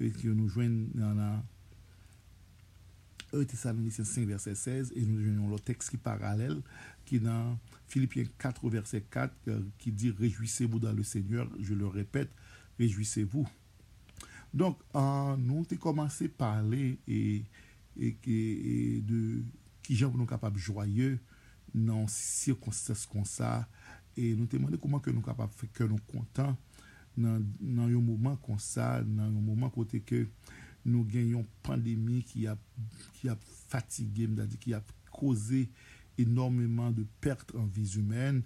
et 0.00 0.10
qui 0.10 0.28
nous 0.28 0.48
joignent 0.48 0.88
dans 0.94 1.12
la 1.12 1.42
1 3.34 3.44
Thessaloniciens 3.44 4.04
5, 4.04 4.26
verset 4.26 4.54
16, 4.54 4.92
et 4.96 5.04
nous 5.04 5.22
joignons 5.22 5.50
le 5.50 5.58
texte 5.58 5.90
qui 5.90 5.96
est 5.96 5.98
parallèle, 5.98 6.62
qui 7.04 7.16
est 7.16 7.20
dans 7.20 7.58
Philippiens 7.86 8.24
4, 8.38 8.68
verset 8.70 9.04
4, 9.10 9.34
euh, 9.48 9.60
qui 9.78 9.92
dit 9.92 10.10
Réjouissez-vous 10.10 10.78
dans 10.78 10.92
le 10.92 11.02
Seigneur. 11.02 11.48
Je 11.60 11.74
le 11.74 11.86
répète, 11.86 12.30
rejouisez-vous. 12.80 13.46
Donc, 14.52 14.78
euh, 14.96 15.36
nous 15.36 15.64
t'ai 15.64 15.76
commencé 15.76 16.28
parler 16.28 16.98
et, 17.06 17.44
et, 17.96 18.16
et 18.26 19.00
de 19.06 19.44
ki 19.90 19.96
jan 19.98 20.12
pou 20.12 20.20
nou 20.20 20.30
kapab 20.30 20.58
joye 20.60 21.16
nan 21.74 22.06
sirkonstans 22.10 23.06
kon 23.10 23.26
sa 23.26 23.64
e 24.18 24.32
nou 24.36 24.50
temande 24.50 24.78
kouman 24.80 25.02
ke 25.02 25.14
nou 25.14 25.24
kapab 25.26 25.52
fè 25.58 25.66
ke 25.74 25.86
nou 25.88 25.98
kontan 26.10 26.54
nan, 27.18 27.42
nan 27.58 27.90
yon 27.90 28.04
mouman 28.04 28.36
kon 28.44 28.58
sa, 28.62 29.00
nan 29.02 29.32
yon 29.32 29.42
mouman 29.42 29.72
kote 29.74 29.98
ke 30.06 30.24
nou 30.86 31.02
genyon 31.10 31.42
pandemi 31.66 32.20
ki 32.26 32.46
ap, 32.50 32.60
ki 33.18 33.32
ap 33.32 33.42
fatige 33.70 34.28
mdadi, 34.30 34.60
ki 34.62 34.76
ap 34.78 34.94
koze 35.10 35.66
enormeman 36.20 36.94
de 36.96 37.04
perte 37.22 37.56
an 37.58 37.66
viz 37.74 37.96
humen, 37.98 38.40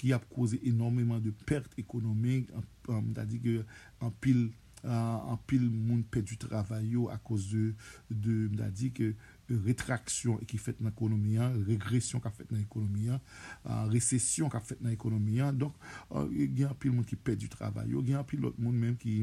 ki 0.00 0.12
ap 0.16 0.26
koze 0.32 0.60
enormeman 0.66 1.22
de 1.24 1.32
perte 1.48 1.80
ekonomik, 1.80 2.52
an 2.56 2.66
kom, 2.90 3.12
ta 3.16 3.26
di 3.28 3.40
ke 3.42 3.60
an 4.02 4.12
pil, 4.22 4.48
an 4.84 5.34
euh, 5.34 5.40
pil 5.50 5.66
moun 5.70 6.02
pe 6.08 6.22
du 6.24 6.38
travay 6.40 6.94
yo 6.94 7.08
a 7.12 7.18
koz 7.22 7.50
de, 7.52 7.66
de, 8.10 8.36
ta 8.58 8.70
di 8.72 8.90
ke 8.96 9.12
retraksyon 9.50 10.38
e 10.40 10.46
ki 10.48 10.60
fet 10.62 10.78
nan 10.82 10.92
ekonomi 10.94 11.38
an, 11.42 11.56
regresyon 11.66 12.22
ka 12.22 12.32
fet 12.34 12.52
nan 12.54 12.62
ekonomi 12.62 13.10
an, 13.14 13.22
euh, 13.66 13.86
resesyon 13.92 14.52
ka 14.52 14.62
fet 14.64 14.82
nan 14.84 14.94
ekonomi 14.94 15.42
an, 15.44 15.56
donk, 15.56 15.76
gen 16.10 16.66
euh, 16.66 16.70
an 16.70 16.78
pil 16.80 16.94
moun 16.96 17.08
ki 17.08 17.18
pe 17.18 17.36
du 17.38 17.50
travay 17.52 17.92
yo, 17.94 18.02
gen 18.06 18.20
an 18.20 18.28
pil 18.28 18.46
lot 18.48 18.58
moun 18.60 18.76
menm 18.76 18.98
ki... 19.00 19.22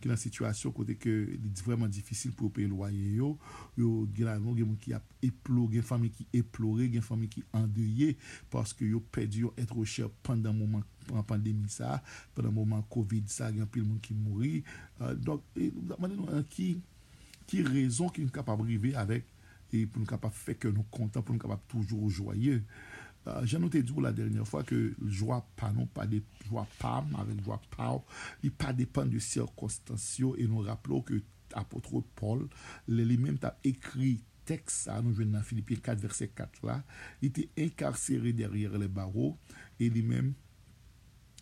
ki 0.00 0.10
nan 0.10 0.18
situasyon 0.20 0.74
kote 0.76 0.96
ke 1.00 1.12
li 1.30 1.50
di 1.50 1.64
vreman 1.64 1.90
difisil 1.92 2.32
pou 2.36 2.52
pe 2.54 2.64
loye 2.68 3.14
yo, 3.18 3.34
yo 3.78 4.04
gen 4.16 4.30
anon 4.32 4.56
gen 4.56 4.70
moun 4.70 4.80
ki 4.80 4.94
ap 4.96 5.06
eplo, 5.24 5.66
gen 5.72 5.84
fami 5.86 6.10
ki 6.14 6.26
eplore, 6.40 6.88
gen 6.92 7.04
fami 7.04 7.28
ki 7.32 7.44
andeye, 7.56 8.14
paske 8.52 8.88
yo 8.88 9.02
pedi 9.14 9.44
yo 9.44 9.52
etro 9.60 9.84
chèp 9.84 10.14
pandan 10.26 10.56
mouman 10.56 10.84
pandemi 11.28 11.68
sa, 11.72 11.98
pandan 12.36 12.54
mouman 12.56 12.84
COVID 12.92 13.28
sa, 13.32 13.50
gen 13.54 13.68
pil 13.70 13.84
moun 13.84 14.00
ki 14.04 14.16
mouri. 14.16 14.62
Uh, 15.00 15.12
Donk, 15.20 15.44
manen 15.98 16.16
nou 16.16 16.30
an 16.32 16.46
ki, 16.50 16.72
euh, 16.78 17.44
ki 17.50 17.64
rezon 17.66 18.12
ki 18.14 18.24
nou 18.24 18.34
kapap 18.34 18.62
rive 18.64 18.94
avèk, 18.98 19.28
e 19.70 19.84
pou 19.86 20.02
nou 20.02 20.08
kapap 20.08 20.34
fèk 20.34 20.66
nou 20.72 20.86
kontan, 20.90 21.22
pou 21.22 21.34
nou 21.34 21.42
kapap 21.42 21.62
toujou 21.70 22.10
joye, 22.10 22.60
joyeux. 23.24 23.38
Euh, 23.38 23.46
J'ai 23.46 23.58
noté 23.58 23.82
dit 23.82 23.92
la 24.00 24.12
dernière 24.12 24.46
fois 24.46 24.62
que 24.62 24.94
joie 25.06 25.46
pas 25.56 25.72
non 25.72 25.86
pas 25.86 26.06
des 26.06 26.22
joie 26.48 26.66
pas 26.78 27.04
avec 27.18 27.42
joie 27.44 27.60
pas, 27.76 28.02
il 28.42 28.50
pas 28.50 28.72
dépend 28.72 29.06
de 29.06 29.18
circonstances 29.18 30.20
et 30.38 30.46
nous 30.46 30.60
rappelons 30.60 31.02
que 31.02 31.22
apôtre 31.52 32.02
Paul 32.14 32.48
lui-même 32.86 33.38
a 33.42 33.56
écrit 33.64 34.22
texte 34.44 34.84
ça 34.84 35.02
nous 35.02 35.12
venons 35.12 35.32
dans 35.32 35.42
Philippiens 35.42 35.78
4 35.78 35.98
verset 35.98 36.28
4 36.28 36.66
là, 36.66 36.84
il 37.22 37.28
était 37.28 37.50
incarcéré 37.58 38.32
derrière 38.32 38.78
les 38.78 38.88
barreaux 38.88 39.36
et 39.78 39.90
lui-même 39.90 40.34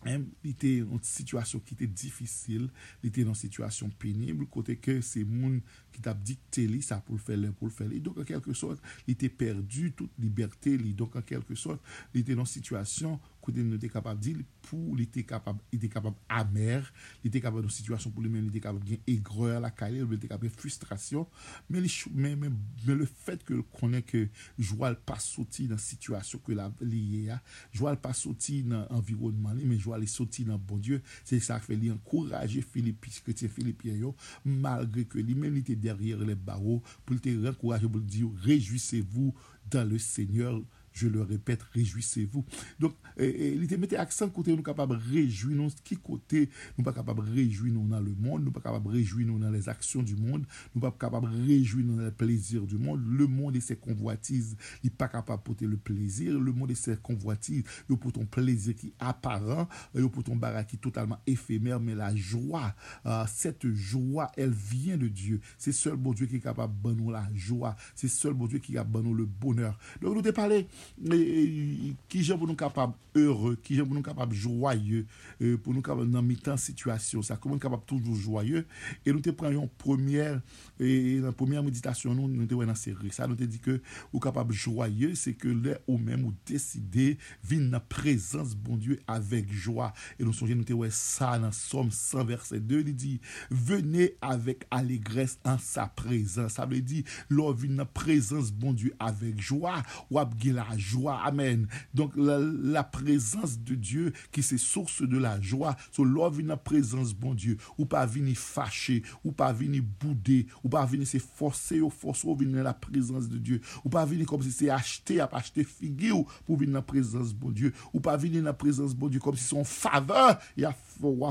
li 0.07 0.53
te 0.59 0.71
yon 0.79 1.01
situasyon 1.03 1.63
ki 1.67 1.75
te 1.79 1.87
difisil, 1.89 2.67
li 3.03 3.11
te 3.13 3.25
yon 3.25 3.37
situasyon 3.37 3.91
penible, 3.99 4.47
kote 4.51 4.77
ke 4.79 4.99
se 5.05 5.25
moun 5.27 5.59
ki 5.93 6.03
tap 6.05 6.21
dikte 6.25 6.65
li, 6.69 6.79
sa 6.85 7.01
pou 7.03 7.17
l 7.17 7.23
fè 7.23 7.35
lè, 7.39 7.51
pou 7.55 7.67
l 7.67 7.75
fè 7.75 7.87
lè. 7.89 7.99
Donk 8.03 8.21
an 8.23 8.29
kelke 8.29 8.55
sot, 8.57 8.79
li 9.07 9.17
te 9.19 9.31
perdu 9.31 9.89
tout 9.97 10.21
liberté 10.21 10.77
li, 10.79 10.93
donk 10.97 11.19
an 11.19 11.25
kelke 11.27 11.57
sot, 11.59 11.83
li 12.15 12.23
te 12.23 12.37
yon 12.37 12.47
situasyon 12.47 13.19
kote 13.43 13.63
nou 13.65 13.79
te 13.81 13.89
kapab 13.91 14.19
dil 14.21 14.41
pou 14.67 14.95
li 14.97 15.07
te 15.09 15.23
kapab 15.27 15.59
li 15.71 15.79
te 15.81 15.89
kapab 15.91 16.17
amer, 16.39 16.85
li 17.23 17.31
te 17.33 17.41
kapab 17.43 17.63
nou 17.63 17.73
situasyon 17.73 18.13
pou 18.15 18.23
li 18.25 18.31
men, 18.31 18.47
li 18.47 18.53
te 18.55 18.63
kapab 18.63 18.85
gen 18.87 19.01
egreur 19.09 19.59
la 19.63 19.71
kalil, 19.75 20.07
li 20.09 20.19
te 20.21 20.29
kapab 20.31 20.51
frustrasyon 20.59 21.27
men, 21.69 21.87
men, 22.13 22.35
men, 22.43 22.57
men 22.85 23.01
le 23.01 23.07
fet 23.25 23.43
ke 23.47 23.59
konen 23.79 24.03
ke 24.05 24.25
jwal 24.57 24.97
pa 25.07 25.19
soti 25.23 25.69
nan 25.69 25.81
situasyon 25.81 26.43
ke 26.45 26.57
la 26.57 26.69
li 26.83 27.01
ye 27.13 27.35
a 27.35 27.39
jwal 27.75 27.99
pa 28.01 28.13
soti 28.17 28.61
nan 28.67 28.87
environman 28.95 29.57
li 29.59 29.67
men 29.69 29.79
jwal 29.79 30.03
li 30.03 30.09
e 30.09 30.11
soti 30.11 30.45
nan 30.47 30.61
bon 30.69 30.81
dieu 30.83 31.01
se 31.23 31.39
sa 31.43 31.59
fe 31.63 31.77
li 31.79 31.91
ankoraje 31.93 32.63
Filipis 32.73 33.19
kretien 33.25 33.51
Filipien 33.51 33.99
yo, 33.99 34.13
malgre 34.43 35.05
ke 35.09 35.23
li 35.23 35.35
men 35.37 35.53
li 35.55 35.63
te 35.65 35.75
deryer 35.79 36.21
le 36.25 36.35
baro, 36.35 36.79
pou 37.05 37.15
li 37.15 37.23
te 37.23 37.35
renkoraje 37.39 37.89
pou 37.89 38.01
li 38.01 38.09
di, 38.09 38.25
rejouisez-vous 38.45 39.33
dan 39.69 39.89
le 39.89 39.99
seigneur 39.99 40.61
je 40.99 41.07
le 41.07 41.21
répète, 41.21 41.61
réjouissez-vous. 41.73 42.45
Donc, 42.79 42.93
il 43.17 43.63
était 43.63 43.77
mettait 43.77 43.95
accent 43.95 44.29
côté 44.29 44.55
nous 44.55 44.63
capables 44.63 44.97
de 44.97 45.13
réjouir 45.13 45.55
nous, 45.55 45.69
qui 45.83 45.97
côté 45.97 46.49
nous 46.77 46.83
pas 46.83 46.93
capables 46.93 47.25
de 47.25 47.31
réjouir 47.31 47.73
nous 47.73 47.87
dans 47.87 47.99
le 47.99 48.13
monde, 48.15 48.43
nous 48.43 48.51
pas 48.51 48.59
capables 48.59 48.85
de 48.85 48.91
réjouir 48.91 49.27
nous 49.27 49.39
dans 49.39 49.49
les 49.49 49.69
actions 49.69 50.03
du 50.03 50.15
monde, 50.15 50.45
nous 50.75 50.81
pas 50.81 50.91
capables 50.91 51.31
de 51.31 51.47
réjouir 51.47 51.85
nous 51.85 51.95
dans 51.95 52.03
les 52.03 52.11
plaisirs 52.11 52.65
du 52.65 52.77
monde. 52.77 53.01
Le 53.07 53.27
monde 53.27 53.55
et 53.55 53.61
ses 53.61 53.77
convoitises, 53.77 54.57
il 54.83 54.91
pas 54.91 55.07
capable 55.07 55.41
de 55.41 55.43
porter 55.43 55.65
le 55.65 55.77
plaisir. 55.77 56.37
Le 56.39 56.51
monde 56.51 56.71
et 56.71 56.75
ses 56.75 56.97
convoitises, 56.97 57.63
il 57.89 57.97
pour 57.97 58.11
ton 58.11 58.25
plaisir 58.25 58.75
qui 58.75 58.93
apparent, 58.99 59.67
il 59.95 60.07
pour 60.09 60.23
ton 60.23 60.35
barat 60.35 60.63
qui 60.63 60.77
totalement 60.77 61.19
éphémère, 61.25 61.79
mais 61.79 61.95
la 61.95 62.15
joie, 62.15 62.75
euh, 63.05 63.23
cette 63.27 63.67
joie, 63.73 64.31
elle 64.35 64.53
vient 64.53 64.97
de 64.97 65.07
Dieu. 65.07 65.39
C'est 65.57 65.71
seul 65.71 65.95
bon 65.95 66.13
Dieu 66.13 66.25
qui 66.25 66.37
est 66.37 66.41
capable 66.41 66.73
de 66.81 66.93
nous 66.93 67.11
la 67.11 67.27
joie. 67.33 67.75
C'est 67.95 68.07
seul 68.07 68.33
bon 68.33 68.47
Dieu 68.47 68.59
qui 68.59 68.73
capable 68.73 69.03
de 69.03 69.09
nous 69.09 69.13
le 69.13 69.25
bonheur. 69.25 69.77
Donc, 70.01 70.15
nous 70.15 70.21
te 70.21 70.29
parlé 70.29 70.67
ki 70.97 72.19
euh, 72.19 72.23
jen 72.25 72.39
pou 72.39 72.47
nou 72.49 72.57
kapab 72.59 72.95
heureux, 73.17 73.57
ki 73.63 73.77
jen 73.77 73.87
pou 73.87 73.95
nou 73.95 74.05
kapab 74.05 74.33
joyeux, 74.35 75.05
euh, 75.39 75.55
pou 75.63 75.73
nou 75.73 75.83
kapab 75.85 76.09
nan 76.09 76.25
mitan 76.25 76.59
situasyon, 76.59 77.23
sa 77.25 77.37
kon 77.39 77.53
nou 77.53 77.61
kapab 77.61 77.83
toujou 77.89 78.17
joyeux, 78.17 78.65
e 79.03 79.13
nou 79.13 79.23
te 79.23 79.33
pran 79.35 79.53
yon 79.55 79.69
premier, 79.81 80.39
yon 80.79 81.35
premier 81.37 81.63
meditasyon 81.65 82.17
nou, 82.17 82.29
nou 82.31 82.49
te 82.49 82.57
wè 82.57 82.67
nan 82.67 82.77
seri, 82.79 83.11
sa 83.15 83.27
nou 83.29 83.39
te 83.39 83.47
di 83.49 83.61
ke 83.63 83.77
ou 84.11 84.21
kapab 84.23 84.51
joyeux, 84.51 85.15
se 85.19 85.33
ke 85.37 85.51
lè 85.53 85.77
ou 85.85 85.97
mèm 85.99 86.27
ou 86.27 86.35
deside, 86.49 87.13
vin 87.45 87.69
nan 87.71 87.83
prezans 87.91 88.55
bon 88.55 88.79
Dieu 88.79 88.99
avèk 89.09 89.51
joa, 89.51 89.91
e 90.17 90.25
nou 90.25 90.35
sonje 90.35 90.57
nou 90.57 90.67
te 90.67 90.77
wè 90.77 90.91
sa 90.95 91.35
nan 91.41 91.55
som 91.55 91.91
100 91.93 92.27
verset 92.29 92.67
2, 92.69 92.83
li 92.89 92.95
di, 92.95 93.15
venè 93.49 94.11
avèk 94.25 94.67
alegres 94.75 95.37
an 95.47 95.59
sa 95.63 95.87
prezans, 95.99 96.59
sa 96.59 96.67
vè 96.69 96.83
di, 96.83 97.03
lò 97.31 97.49
vin 97.55 97.79
nan 97.79 97.89
prezans 97.95 98.53
bon 98.53 98.75
Dieu 98.77 98.93
avèk 99.03 99.39
joa, 99.49 99.79
wap 100.13 100.35
gila 100.39 100.68
la 100.69 100.77
joie. 100.77 101.21
Amen. 101.23 101.67
Donc 101.93 102.13
la, 102.15 102.83
présence 102.83 103.59
de 103.59 103.75
Dieu 103.75 104.13
qui 104.31 104.43
c'est 104.43 104.57
source 104.57 105.01
de 105.01 105.17
la 105.17 105.39
joie. 105.41 105.75
So 105.91 106.03
l'on 106.03 106.29
vient 106.29 106.47
la 106.47 106.57
présence, 106.57 107.13
bon 107.13 107.33
Dieu. 107.33 107.57
Ou 107.77 107.85
pas 107.85 108.05
venir 108.05 108.37
fâcher, 108.37 109.03
ou 109.23 109.31
pas 109.31 109.51
venir 109.51 109.83
bouder, 109.99 110.47
ou 110.63 110.69
pas 110.69 110.85
venir 110.85 111.07
se 111.07 111.17
forcer 111.17 111.81
ou 111.81 111.89
forcer 111.89 112.27
ou 112.27 112.35
venir 112.35 112.63
la 112.63 112.73
présence 112.73 113.27
de 113.27 113.37
Dieu. 113.37 113.61
Ou 113.85 113.89
pas 113.89 114.05
venir 114.05 114.25
comme 114.25 114.41
si 114.41 114.51
c'est 114.51 114.69
acheter, 114.69 115.19
à 115.19 115.29
acheter 115.31 115.63
figure 115.63 116.23
pour 116.45 116.57
venir 116.57 116.75
la 116.75 116.81
présence, 116.81 117.33
bon 117.33 117.51
Dieu. 117.51 117.73
Ou 117.93 117.99
pas 117.99 118.17
venir 118.17 118.43
la 118.43 118.53
présence, 118.53 118.93
bon 118.95 119.07
Dieu, 119.07 119.19
comme 119.19 119.35
si 119.35 119.45
son 119.45 119.63
faveur, 119.63 120.39
il 120.57 120.65
a 120.65 120.73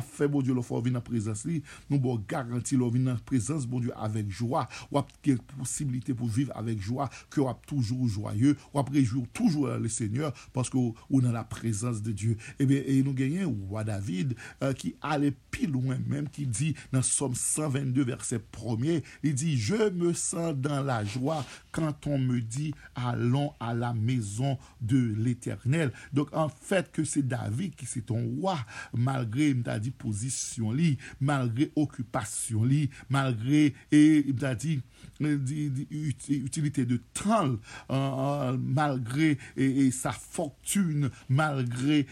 fait, 0.00 0.28
bon 0.28 0.42
Dieu, 0.42 0.54
le 0.54 0.62
faut 0.62 0.80
venir 0.80 0.94
la 0.94 1.00
présence. 1.00 1.46
Nous, 1.90 1.98
bon, 1.98 2.22
garantir, 2.28 2.78
l'on 2.78 2.88
venir 2.88 3.14
la 3.14 3.20
présence, 3.20 3.66
bon 3.66 3.80
Dieu, 3.80 3.92
avec 3.96 4.30
joie. 4.30 4.68
Ou 4.92 5.00
quelle 5.22 5.38
possibilité 5.38 6.14
pour 6.14 6.28
vivre 6.28 6.52
avec 6.56 6.80
joie, 6.80 7.08
que 7.30 7.40
on 7.40 7.54
toujours 7.66 8.06
joyeux, 8.08 8.56
ou 8.74 8.82
réjouir 8.82 9.26
toujours 9.32 9.68
le 9.68 9.88
Seigneur 9.88 10.32
parce 10.52 10.70
qu'on 10.70 10.94
a 11.24 11.32
la 11.32 11.44
présence 11.44 12.02
de 12.02 12.12
Dieu. 12.12 12.32
Et 12.58 12.64
eh 12.64 12.66
bien, 12.66 12.82
et 12.86 13.02
nous 13.02 13.14
gagnons 13.14 13.56
roi 13.68 13.84
David 13.84 14.34
euh, 14.62 14.72
qui 14.72 14.94
allait 15.00 15.34
plus 15.50 15.66
loin 15.66 15.98
même, 16.06 16.28
qui 16.28 16.46
dit 16.46 16.74
dans 16.92 17.02
Somme 17.02 17.34
122, 17.34 18.02
verset 18.04 18.40
1er, 18.52 19.02
il 19.22 19.34
dit, 19.34 19.56
je 19.56 19.90
me 19.90 20.12
sens 20.12 20.54
dans 20.54 20.82
la 20.82 21.04
joie 21.04 21.44
quand 21.72 22.06
on 22.06 22.18
me 22.18 22.40
dit, 22.40 22.74
allons 22.94 23.52
à 23.60 23.74
la 23.74 23.94
maison 23.94 24.58
de 24.80 25.14
l'Éternel. 25.16 25.92
Donc, 26.12 26.28
en 26.32 26.48
fait, 26.48 26.90
que 26.92 27.04
c'est 27.04 27.26
David 27.26 27.74
qui 27.74 27.86
c'est 27.86 28.06
ton 28.06 28.24
roi, 28.40 28.58
malgré, 28.92 29.54
mta 29.60 29.78
di 29.82 29.92
pozisyon 29.92 30.76
li, 30.78 30.94
malgre 31.20 31.70
okupasyon 31.78 32.68
li, 32.70 32.84
malgre, 33.12 33.68
e 33.92 34.02
mta 34.32 34.54
di, 34.58 34.78
utilité 35.20 36.84
de 36.84 37.00
temps, 37.12 37.56
euh, 37.90 38.56
malgré 38.58 39.38
et, 39.56 39.90
sa 39.90 40.12
fortune, 40.12 41.10
malgré 41.28 42.06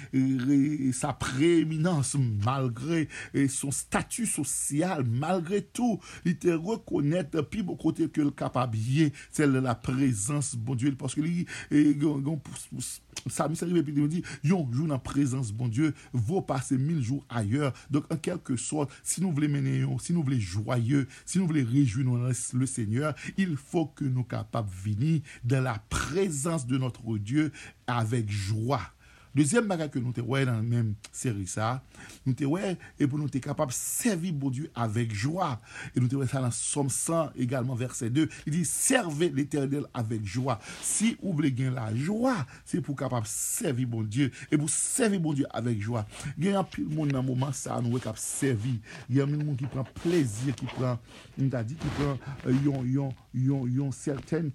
sa 0.93 1.13
prééminence, 1.13 2.17
malgré 2.45 3.09
son 3.49 3.71
statut 3.71 4.27
social, 4.27 5.05
malgré 5.05 5.63
tout, 5.63 6.01
il 6.25 6.37
te 6.37 6.49
reconnaître, 6.49 7.43
puis 7.43 7.63
beaucoup 7.63 7.87
côté 7.87 8.09
que 8.09 8.21
le 8.21 8.31
capable, 8.31 8.77
c'est 9.31 9.47
la 9.47 9.75
présence, 9.75 10.57
bon 10.57 10.75
Dieu, 10.75 10.95
parce 10.97 11.15
que 11.15 11.21
lui, 11.21 11.47
arrive 11.71 13.77
et 13.77 13.83
puis 13.83 13.95
il 13.97 14.09
dit, 14.09 14.23
yon 14.45 14.69
jour 14.73 14.91
en 14.91 14.99
présence, 14.99 15.53
bon 15.53 15.69
Dieu, 15.69 15.95
vaut 16.13 16.43
passer 16.43 16.79
mille 16.79 17.03
jours 17.03 17.25
ailleurs. 17.29 17.73
Donc, 17.91 18.05
en 18.13 18.17
quelque 18.17 18.57
sorte, 18.57 18.91
si 19.03 19.21
nous 19.21 19.33
voulons 19.33 19.49
mener, 19.49 19.85
si 20.01 20.13
nous 20.13 20.23
voulons 20.23 20.39
joyeux, 20.39 21.07
si 21.25 21.39
nous 21.39 21.47
voulons 21.47 21.65
réjouir 21.65 22.07
le 22.55 22.67
Seigneur, 22.67 22.96
il 23.37 23.57
faut 23.57 23.87
que 23.87 24.05
nous 24.05 24.25
capables 24.25 24.71
venir 24.71 25.21
dans 25.45 25.63
la 25.63 25.79
présence 25.89 26.67
de 26.67 26.79
notre 26.79 27.19
Dieu 27.19 27.53
avec 27.87 28.31
joie. 28.31 28.83
Dezyem 29.37 29.67
bagay 29.69 29.91
ke 29.93 30.01
nou 30.01 30.17
te 30.17 30.23
wè 30.25 30.45
nan 30.49 30.65
mèm 30.65 30.95
seri 31.15 31.45
sa, 31.51 31.77
nou 32.25 32.33
te 32.37 32.49
wè 32.49 32.73
e 32.97 33.05
pou 33.05 33.21
nou 33.21 33.29
te 33.33 33.43
kapab 33.45 33.73
servi 33.77 34.33
bon 34.33 34.55
Dieu 34.55 34.71
avèk 34.73 35.13
jwa. 35.13 35.51
E 35.93 36.01
nou 36.01 36.09
te 36.09 36.17
wè 36.17 36.29
sa 36.31 36.41
nan 36.45 36.55
som 36.57 36.89
san, 36.93 37.35
egalman 37.37 37.77
verse 37.77 38.09
2, 38.09 38.25
li 38.47 38.55
di 38.55 38.63
serve 38.69 39.29
l'Eternel 39.37 39.85
avèk 39.97 40.25
jwa. 40.25 40.57
Si 40.81 41.13
ouble 41.19 41.51
gen 41.57 41.77
la 41.77 41.91
jwa, 41.93 42.39
se 42.65 42.81
pou 42.81 42.97
kapab 42.97 43.29
servi 43.29 43.85
bon 43.85 44.09
Dieu, 44.09 44.33
e 44.49 44.57
pou 44.57 44.73
servi 44.73 45.21
bon 45.21 45.37
Dieu 45.37 45.49
avèk 45.57 45.85
jwa. 45.85 46.07
Gen 46.41 46.57
apil 46.63 46.89
moun 46.89 47.13
nan 47.13 47.27
mouman 47.27 47.53
sa 47.57 47.77
nou 47.83 47.97
wè 47.97 48.05
kap 48.05 48.17
servi. 48.21 48.79
Gen 49.13 49.37
moun 49.37 49.59
ki 49.61 49.69
pran 49.73 49.85
plezir, 50.01 50.57
ki 50.57 50.71
pran, 50.73 50.97
nou 51.37 51.53
ta 51.53 51.61
di 51.67 51.77
ki 51.77 51.93
pran 51.99 52.17
yon, 52.17 52.49
euh, 52.49 52.65
yon, 52.65 52.89
yon, 52.97 53.13
yon, 53.37 53.69
yon, 53.69 53.93
certaine 53.93 54.53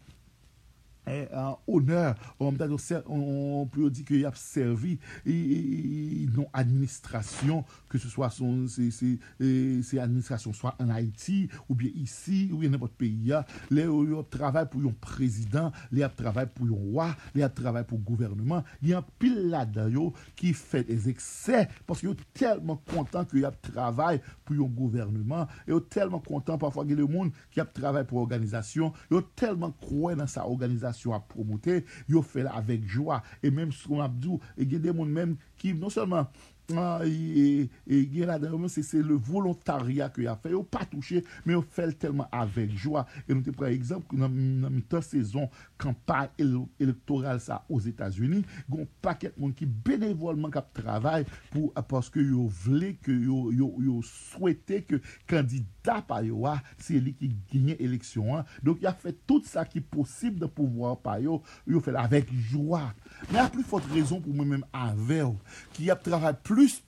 an 1.08 1.56
honor, 1.68 2.16
an 2.42 2.58
pou 2.62 3.84
yo 3.84 3.90
di 3.92 4.04
ki 4.06 4.22
ap 4.28 4.38
servi 4.40 4.98
non 5.26 6.48
administrasyon, 6.58 7.64
ke 7.92 8.00
se 8.02 8.12
swa 8.12 8.30
son, 8.34 8.68
se 8.72 10.00
administrasyon 10.02 10.56
swa 10.56 10.76
an 10.82 10.92
Haiti, 10.94 11.44
ou 11.68 11.76
bien 11.78 11.94
isi, 12.02 12.50
ou 12.52 12.62
bien 12.62 12.74
nepot 12.74 12.94
peyi 13.00 13.32
ya, 13.32 13.44
le 13.74 13.88
yo 13.88 14.22
ap 14.22 14.32
travay 14.34 14.68
pou 14.72 14.84
yon 14.86 14.96
prezident, 15.04 15.76
le 15.92 16.06
ap 16.06 16.16
travay 16.20 16.48
pou 16.54 16.70
yon 16.70 16.92
wwa, 16.92 17.10
le 17.36 17.46
ap 17.48 17.56
travay 17.58 17.86
pou 17.88 18.02
gouvernement, 18.02 18.68
yon 18.86 19.06
pil 19.22 19.50
la 19.52 19.66
dayo 19.66 20.12
ki 20.40 20.54
fè 20.58 20.84
des 20.88 21.10
eksè, 21.12 21.66
paske 21.90 22.10
yo 22.10 22.16
telman 22.38 22.80
kontan 22.92 23.28
ki 23.30 23.42
yo 23.42 23.50
ap 23.50 23.60
travay 23.66 24.22
pou 24.46 24.58
yon 24.58 24.72
gouvernement, 24.78 25.50
yo 25.70 25.82
telman 25.92 26.24
kontan, 26.26 26.62
pafwa 26.62 26.86
gen 26.88 27.02
le 27.02 27.10
moun 27.10 27.34
ki 27.52 27.64
ap 27.64 27.74
travay 27.76 28.06
pou 28.08 28.22
organizasyon, 28.22 28.94
yo 29.12 29.26
telman 29.40 29.74
kwen 29.82 30.22
nan 30.22 30.30
sa 30.30 30.46
organizasyon, 30.50 30.91
organisasyon 30.92 31.16
ap 31.16 31.28
promote, 31.32 31.82
yo 32.10 32.22
fel 32.22 32.50
avèk 32.52 32.86
jwa, 32.90 33.22
e 33.42 33.52
mèm 33.52 33.72
sou 33.72 34.00
mabdou, 34.00 34.40
e 34.58 34.68
gen 34.68 34.82
de 34.84 34.94
moun 34.94 35.12
mèm 35.12 35.36
ki 35.62 35.74
non 35.74 35.94
selman 35.94 36.28
gen 36.72 38.30
la 38.30 38.38
den, 38.42 38.68
se 38.72 39.02
le 39.04 39.16
volontaria 39.16 40.10
ki 40.14 40.28
a 40.30 40.36
fe, 40.40 40.54
yo 40.54 40.64
pa 40.64 40.86
touche, 40.90 41.22
men 41.46 41.58
yo 41.58 41.64
fel 41.76 41.94
telman 42.00 42.30
avek 42.36 42.74
jwa. 42.76 43.06
E 43.26 43.34
nou 43.34 43.44
te 43.46 43.54
pre 43.56 43.72
exemple, 43.74 44.18
nan 44.20 44.32
mitan 44.72 45.04
sezon 45.06 45.50
kampay 45.82 46.30
elektoral 46.42 47.42
sa 47.44 47.62
os 47.72 47.88
Etats-Unis, 47.90 48.46
gon 48.72 48.88
paket 49.04 49.38
moun 49.38 49.56
ki 49.58 49.68
benevolman 49.86 50.54
kap 50.54 50.72
travay 50.78 51.26
pou 51.52 51.72
aposke 51.80 52.24
yo 52.24 52.48
vle 52.64 52.94
ke 53.02 53.16
yo 53.16 54.00
souwete 54.08 54.82
ke 54.88 55.02
kandida 55.30 56.00
pa 56.08 56.22
yo 56.26 56.46
a, 56.50 56.58
se 56.82 57.00
li 57.02 57.16
ki 57.18 57.32
genye 57.52 57.78
eleksyon 57.82 58.42
an. 58.42 58.50
Donk 58.64 58.84
ya 58.86 58.94
fe 58.98 59.14
tout 59.28 59.48
sa 59.50 59.66
ki 59.68 59.84
posib 59.94 60.40
de 60.42 60.50
pouvoir 60.50 61.00
pa 61.04 61.18
yo, 61.24 61.42
yo 61.70 61.82
fel 61.84 62.00
avek 62.02 62.32
jwa. 62.52 62.90
Mais 63.32 63.40
a 63.40 63.50
plus 63.50 63.64
forte 63.64 63.86
raison 63.92 64.20
pour 64.20 64.34
moi-même 64.34 64.66
avec, 64.74 65.38
qui 65.74 65.90
a 65.92 65.96
travaillé 65.96 66.36
plus, 66.44 66.84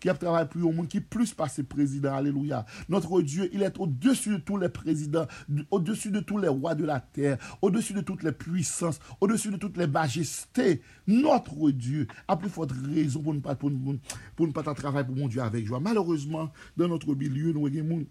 qui 0.00 0.08
a 0.08 0.14
travaillé 0.14 0.46
plus 0.48 0.62
au 0.62 0.72
monde, 0.72 0.88
qui 0.88 1.00
plus 1.00 1.32
passé 1.32 1.62
président. 1.62 2.14
Alléluia. 2.14 2.66
Notre 2.88 3.22
Dieu, 3.22 3.48
il 3.52 3.62
est 3.62 3.78
au-dessus 3.78 4.30
de 4.30 4.36
tous 4.38 4.56
les 4.56 4.68
présidents, 4.68 5.26
au-dessus 5.70 6.10
de 6.10 6.20
tous 6.20 6.38
les 6.38 6.48
rois 6.48 6.74
de 6.74 6.84
la 6.84 7.00
terre, 7.00 7.38
au-dessus 7.62 7.94
de 7.94 8.00
toutes 8.00 8.22
les 8.22 8.32
puissances, 8.32 9.00
au-dessus 9.20 9.50
de 9.50 9.56
toutes 9.56 9.76
les 9.76 9.86
majestés. 9.86 10.82
Notre 11.06 11.70
Dieu 11.70 12.06
a 12.26 12.36
plus 12.36 12.50
forte 12.50 12.72
raison 12.94 13.22
pour 13.22 13.34
ne 13.34 13.40
pas, 13.40 13.54
pour, 13.54 13.70
ne 13.70 14.52
pas 14.52 14.74
travailler 14.74 15.06
pour 15.06 15.16
mon 15.16 15.28
Dieu 15.28 15.42
avec 15.42 15.66
joie. 15.66 15.80
Malheureusement, 15.80 16.50
dans 16.76 16.88
notre 16.88 17.14
milieu, 17.14 17.52
nous 17.52 17.66
avons 17.66 18.06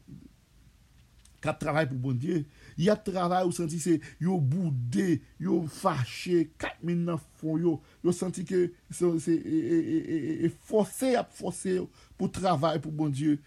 qui 1.41 1.49
travaille 1.59 1.87
pour 1.87 1.97
bon 1.97 2.13
Dieu. 2.13 2.45
y 2.77 2.91
ap 2.93 3.01
travay 3.07 3.45
ou 3.47 3.55
senti 3.55 3.79
se 3.81 3.97
yo 4.21 4.37
boudé, 4.37 5.19
yo 5.41 5.63
fache, 5.79 6.45
kat 6.61 6.77
min 6.85 7.07
nan 7.07 7.19
fon 7.41 7.57
yo, 7.63 7.73
yo 8.05 8.13
senti 8.15 8.45
ke 8.47 8.67
se, 8.93 9.09
se, 9.23 9.33
e, 9.33 9.57
e, 9.57 10.37
e, 10.45 10.53
fose 10.69 11.15
ap 11.17 11.33
fose 11.35 11.79
pou 12.19 12.29
travay 12.31 12.79
pou 12.83 12.93
bon 12.93 13.11
Diyo. 13.13 13.39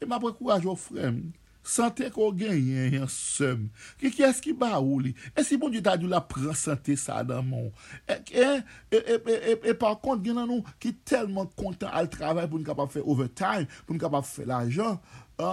E 0.00 0.08
m 0.08 0.16
ap 0.16 0.24
rekouaj 0.24 0.64
yo 0.64 0.74
frem, 0.80 1.20
sante 1.62 2.08
kon 2.10 2.32
genyen 2.40 2.96
yon 2.96 3.12
sem, 3.12 3.68
ki 4.00 4.10
ki 4.16 4.24
eski 4.26 4.56
ba 4.56 4.72
ou 4.80 4.98
li, 5.04 5.12
eski 5.36 5.60
bon 5.60 5.70
Diyo 5.70 5.84
ta 5.84 5.98
di 6.00 6.08
la 6.10 6.24
pran 6.24 6.56
sante 6.56 6.96
sa 6.98 7.20
dan 7.28 7.44
moun. 7.46 7.70
E 8.08 9.76
par 9.76 10.00
kont 10.00 10.24
gen 10.24 10.40
nan 10.40 10.48
nou 10.48 10.64
ki 10.82 10.96
telman 11.04 11.50
kontan 11.60 11.92
al 11.92 12.08
travay 12.10 12.48
pou 12.48 12.56
nou 12.56 12.72
kapap 12.72 12.96
fe 12.96 13.04
overtime, 13.04 13.68
pou 13.84 13.92
nou 13.92 14.02
kapap 14.02 14.24
fe 14.26 14.48
l'ajan, 14.48 14.96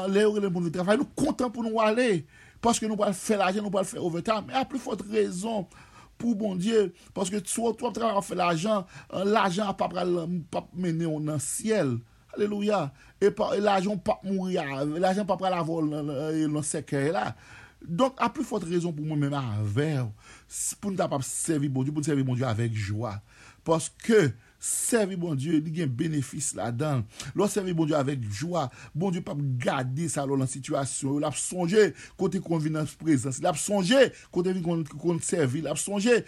le 0.08 0.24
ou 0.24 0.40
le 0.40 0.48
moun 0.48 0.70
nou 0.70 0.74
travay, 0.74 0.96
nou 1.02 1.20
kontan 1.20 1.52
pou 1.52 1.68
nou 1.68 1.84
ale, 1.84 2.24
Paske 2.64 2.90
nou 2.90 3.00
pal 3.00 3.14
fè 3.16 3.38
l'ajen, 3.40 3.64
nou 3.64 3.74
pal 3.74 3.88
fè 3.88 4.02
overtime. 4.02 4.52
E 4.52 4.58
a 4.60 4.66
pli 4.68 4.82
fote 4.82 5.06
rezon 5.12 5.66
pou 6.20 6.36
bon 6.36 6.58
diye, 6.60 6.90
paske 7.16 7.40
sou 7.48 7.72
to 7.78 7.88
ap 7.88 7.96
tra 7.96 8.12
an 8.20 8.26
fè 8.26 8.36
l'ajen, 8.40 8.84
l'ajen 9.32 9.70
ap 9.72 9.86
ap 9.86 10.74
mène 10.76 11.08
ou 11.08 11.22
nan 11.24 11.40
siel. 11.44 11.98
Aleluya. 12.36 12.90
E 13.24 13.32
l'ajen 13.64 14.02
pap 14.04 14.26
mouri, 14.28 14.60
l'ajen 15.00 15.28
pap 15.30 15.40
pral 15.42 15.56
avol 15.60 15.88
nan 15.90 16.66
sekeye 16.68 17.16
la. 17.16 17.32
Donk 17.80 18.20
a 18.20 18.28
pli 18.36 18.44
fote 18.44 18.68
rezon 18.68 18.92
pou 18.92 19.08
mwen 19.08 19.22
mèman 19.24 19.54
avèw, 19.62 20.10
pou 20.82 20.92
nou 20.92 21.00
tap 21.00 21.16
ap 21.16 21.24
servi 21.24 21.72
bon 21.72 21.86
diye, 21.88 21.96
pou 21.96 22.04
nou 22.04 22.12
servi 22.12 22.28
bon 22.28 22.36
diye 22.36 22.50
avèk 22.50 22.76
jwa. 22.76 23.16
Paske, 23.68 24.34
que, 24.60 24.66
servir 24.90 25.18
bon 25.18 25.36
Dieu, 25.36 25.64
il 25.66 25.78
y 25.78 25.82
a 25.82 25.86
un 25.86 25.88
bénéfice 25.88 26.54
là-dedans. 26.54 27.04
Lorsque 27.34 27.54
servir 27.54 27.74
bon 27.76 27.86
Dieu 27.86 27.96
avec 27.96 28.30
joie, 28.30 28.70
bon 28.94 29.10
Dieu 29.10 29.22
pas 29.22 29.34
garder 29.38 30.10
ça 30.10 30.28
dans 30.28 30.36
la 30.36 30.48
situation. 30.48 31.18
Il 31.18 31.24
a 31.24 31.32
songé 31.32 31.94
côté 32.18 32.40
dans 32.40 32.86
présence. 32.98 33.38
Il 33.38 33.46
a 33.46 33.54
songé 33.54 34.12
côté 34.32 34.54
qu'on 34.62 35.20
servir. 35.20 35.64
Il 35.64 35.68
a 35.68 35.76
songé 35.76 36.26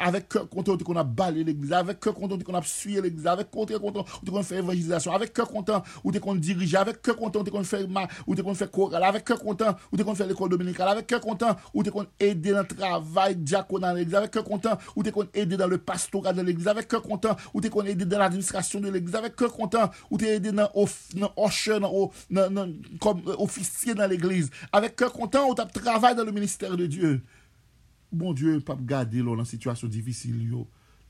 avec 0.00 0.28
cœur 0.28 0.48
content 0.48 0.76
qu'on 0.76 0.96
a 0.96 1.04
balayé 1.04 1.44
l'église, 1.44 1.72
avec 1.72 2.00
cœur 2.00 2.14
content 2.14 2.36
qu'on 2.38 2.54
a 2.54 2.62
suivi 2.62 3.00
l'église, 3.00 3.26
avec 3.26 3.50
cœur 3.50 3.80
content 3.80 4.04
qu'on 4.28 4.42
fait 4.42 4.58
évangélisation, 4.58 5.12
avec 5.12 5.32
cœur 5.32 5.48
content 5.48 5.82
qu'on 6.20 6.34
dirige, 6.34 6.74
avec 6.74 7.00
cœur 7.00 7.16
content 7.16 7.44
qu'on 7.44 7.62
fait 7.62 7.86
ou 8.26 8.34
qu'on 8.34 8.54
fait 8.54 8.70
chorale, 8.70 9.04
avec 9.04 9.24
cœur 9.24 9.38
content 9.38 9.76
qu'on 9.96 10.14
fait 10.16 10.26
l'école 10.26 10.50
dominicale, 10.50 10.88
avec 10.88 11.06
cœur 11.06 11.20
content 11.20 11.56
qu'on 11.72 12.06
aider 12.18 12.50
dans 12.50 12.62
le 12.62 12.66
travail 12.66 13.36
diaconal 13.36 13.96
l'église, 13.96 14.16
avec 14.16 14.32
cœur 14.32 14.44
content 14.44 14.78
qu'on 15.12 15.26
aider 15.32 15.56
dans 15.56 15.68
le 15.68 15.78
pastorat 15.78 16.32
de 16.32 16.42
l'église, 16.42 16.66
avec 16.66 16.88
cœur 16.88 17.02
content 17.02 17.36
qu'on 17.70 17.84
aidé 17.84 18.04
dans 18.04 18.18
l'administration 18.18 18.80
de 18.80 18.90
l'église, 18.90 19.14
avec 19.14 19.36
cœur 19.36 19.52
content, 19.52 19.90
ou 20.10 20.18
t'es 20.18 20.36
aidé 20.36 20.52
dans 20.52 20.70
usher, 20.74 21.78
comme 23.00 23.22
euh, 23.26 23.94
dans 23.94 24.06
l'église, 24.06 24.50
avec 24.72 24.96
cœur 24.96 25.12
content, 25.12 25.50
ou 25.50 25.54
t'as 25.54 25.66
travaillé 25.66 26.16
dans 26.16 26.24
le 26.24 26.32
ministère 26.32 26.76
de 26.76 26.86
Dieu. 26.86 27.22
Bon 28.10 28.32
Dieu, 28.32 28.60
pas 28.60 28.76
garder 28.80 29.22
dans 29.22 29.36
une 29.36 29.44
situation 29.44 29.86
difficile. 29.86 30.50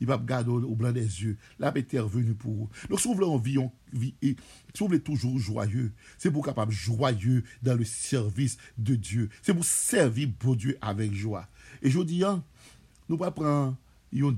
Il 0.01 0.07
va 0.07 0.17
garder 0.17 0.51
au 0.51 0.75
blanc 0.75 0.91
des 0.91 1.01
yeux. 1.01 1.37
La 1.59 1.73
est 1.75 1.99
revenue 1.99 2.33
pour 2.33 2.53
vous. 2.53 2.69
Donc, 2.89 2.99
si 2.99 3.07
vous 3.07 3.15
voulez 3.15 3.39
vie, 3.41 3.57
vie 3.91 4.35
voulez 4.77 5.01
toujours 5.01 5.37
joyeux, 5.37 5.91
c'est 6.17 6.31
pour 6.31 6.45
capable 6.45 6.71
joyeux 6.71 7.43
dans 7.61 7.75
le 7.75 7.83
service 7.83 8.57
de 8.77 8.95
Dieu. 8.95 9.29
C'est 9.41 9.53
pour 9.53 9.65
servir 9.65 10.29
pour 10.39 10.55
Dieu 10.55 10.77
avec 10.81 11.13
joie. 11.13 11.47
Et 11.81 11.89
je 11.89 11.99
dis, 12.01 12.23
hein, 12.23 12.43
nous 13.09 13.21
allons 13.21 13.31
prendre 13.31 13.75
une 14.11 14.37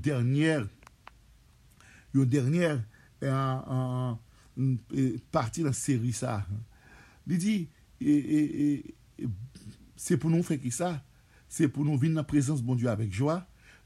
yon 2.14 2.28
dernyèr 2.28 2.80
eh, 3.22 3.30
eh, 4.96 5.14
parti 5.34 5.64
nan 5.64 5.76
seri 5.76 6.12
sa. 6.16 6.40
Li 7.28 7.38
di, 7.38 7.54
se 9.96 10.18
pou 10.18 10.32
nou 10.32 10.44
fè 10.46 10.58
ki 10.60 10.72
sa, 10.74 10.96
se 11.52 11.68
pou 11.70 11.86
nou 11.86 12.00
vin 12.00 12.14
nan 12.16 12.26
prezans 12.28 12.62
bon 12.64 12.78
Diyo 12.78 12.90
avèk 12.92 13.12
jwa. 13.14 13.40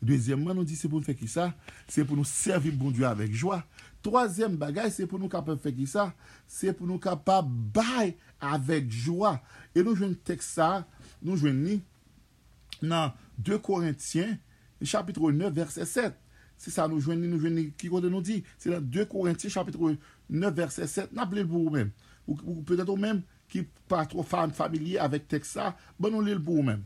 Dezyèmman 0.07 0.57
nou 0.57 0.67
di 0.69 0.77
se 0.77 0.89
pou 0.89 1.01
nou 1.01 1.07
fè 1.07 1.17
ki 1.17 1.29
sa, 1.31 1.51
se 1.91 2.05
pou 2.05 2.19
nou 2.19 2.29
servi 2.29 2.73
bon 2.73 2.95
Diyo 2.95 3.09
avèk 3.09 3.35
jwa. 3.37 3.61
Troasyèm 4.05 4.57
bagay, 4.61 4.91
se 4.95 5.07
pou 5.09 5.21
nou 5.21 5.31
kapab 5.33 5.61
fè 5.63 5.73
ki 5.75 5.89
sa, 5.91 6.11
se 6.49 6.73
pou 6.73 6.89
nou 6.89 7.03
kapab 7.03 7.49
bay 7.75 8.15
avèk 8.41 8.89
jwa. 8.93 9.37
E 9.75 9.83
nou 9.83 9.97
jwen 9.99 10.15
tek 10.27 10.45
sa, 10.45 10.85
nou 11.21 11.39
jwen 11.39 11.59
ni 11.65 11.81
nan 12.85 13.13
2 13.45 13.59
Korintien, 13.65 14.37
chapitre 14.85 15.33
9, 15.33 15.53
verset 15.57 15.89
7. 15.89 16.26
C'est 16.59 16.71
ça, 16.71 16.89
nous 16.89 17.01
jouons, 17.01 17.17
nous 17.17 17.39
jouons, 17.39 17.71
qui 17.77 17.89
nous 17.91 18.21
dit, 18.21 18.43
c'est 18.59 18.71
dans 18.71 18.81
2 18.81 19.05
Corinthiens, 19.05 19.51
chapitre 19.51 19.97
9, 20.31 20.55
verset 20.55 20.87
7, 20.87 21.13
n'appelez 21.13 21.45
pour 21.45 21.63
vous-même. 21.63 21.91
Ou, 22.27 22.35
peut-être 22.63 22.87
vous-même 22.87 23.23
qui 23.49 23.65
pas 23.87 24.07
trop 24.07 24.23
familier 24.23 24.99
avec 24.99 25.29
texte 25.29 25.53
ça, 25.53 25.77
bon, 25.99 26.11
nous 26.11 26.21
le 26.21 26.41
pour 26.41 26.57
vous-même. 26.57 26.83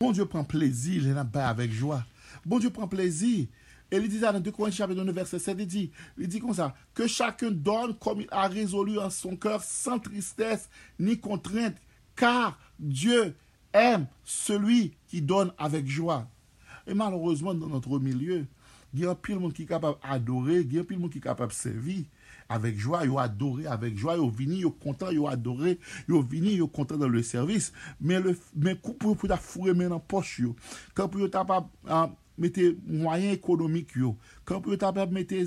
Bon 0.00 0.12
Dieu 0.12 0.26
prend 0.26 0.44
plaisir, 0.44 1.02
il 1.04 1.12
n'a 1.12 1.24
pas 1.24 1.48
avec 1.48 1.72
joie. 1.72 2.04
Bon 2.46 2.58
Dieu 2.58 2.70
prend 2.70 2.86
plaisir. 2.86 3.46
Et 3.90 3.96
il 3.96 4.08
dit 4.08 4.20
ça 4.20 4.32
dans 4.32 4.40
2 4.40 4.50
Corinthiens 4.52 4.86
chapitre 4.86 5.02
9, 5.02 5.14
verset 5.14 5.38
7, 5.38 5.56
il 5.60 5.66
dit, 5.66 5.90
il 6.16 6.28
dit 6.28 6.38
comme 6.38 6.54
ça, 6.54 6.74
que 6.94 7.06
chacun 7.06 7.50
donne 7.50 7.94
comme 7.98 8.20
il 8.20 8.28
a 8.30 8.46
résolu 8.46 8.98
en 8.98 9.10
son 9.10 9.36
cœur, 9.36 9.62
sans 9.64 9.98
tristesse 9.98 10.68
ni 10.98 11.18
contrainte, 11.18 11.76
car 12.14 12.58
Dieu 12.78 13.34
aime 13.72 14.06
celui 14.24 14.94
qui 15.08 15.20
donne 15.22 15.52
avec 15.58 15.86
joie. 15.86 16.28
Et 16.88 16.94
malheureusement, 16.94 17.54
dans 17.54 17.68
notre 17.68 17.98
milieu, 17.98 18.46
gen 18.96 19.16
pil 19.20 19.38
moun 19.40 19.52
ki 19.54 19.66
kapab 19.68 19.98
adore, 20.02 20.62
gen 20.68 20.86
pil 20.88 21.00
moun 21.00 21.12
ki 21.12 21.20
kapab 21.24 21.52
sevi, 21.54 22.06
avek 22.48 22.78
jwa, 22.80 23.02
yo 23.04 23.18
adore, 23.20 23.66
avek 23.68 23.98
jwa, 23.98 24.16
yo 24.16 24.28
vini, 24.32 24.62
yo 24.64 24.72
kontan, 24.72 25.12
yo 25.16 25.28
adore, 25.28 25.76
yo 26.08 26.22
vini, 26.24 26.56
yo 26.62 26.68
kontan 26.72 27.00
dan 27.02 27.12
le 27.12 27.22
servis, 27.26 27.70
men 28.00 28.24
kou 28.80 28.94
pou 28.94 29.12
yo 29.12 29.18
pou 29.18 29.30
ta 29.30 29.40
fure 29.40 29.76
men 29.76 29.92
an 29.96 30.00
poch 30.00 30.38
yo, 30.40 30.54
kan 30.96 31.10
pou 31.10 31.20
yo 31.20 31.28
ta 31.32 31.44
pa 31.48 31.60
mette 32.38 32.70
mwayen 32.86 33.34
ekonomik 33.36 33.96
yo, 33.98 34.14
kan 34.48 34.62
pou 34.62 34.72
yo 34.72 34.80
ta 34.80 34.94
pa 34.96 35.04
mette 35.10 35.44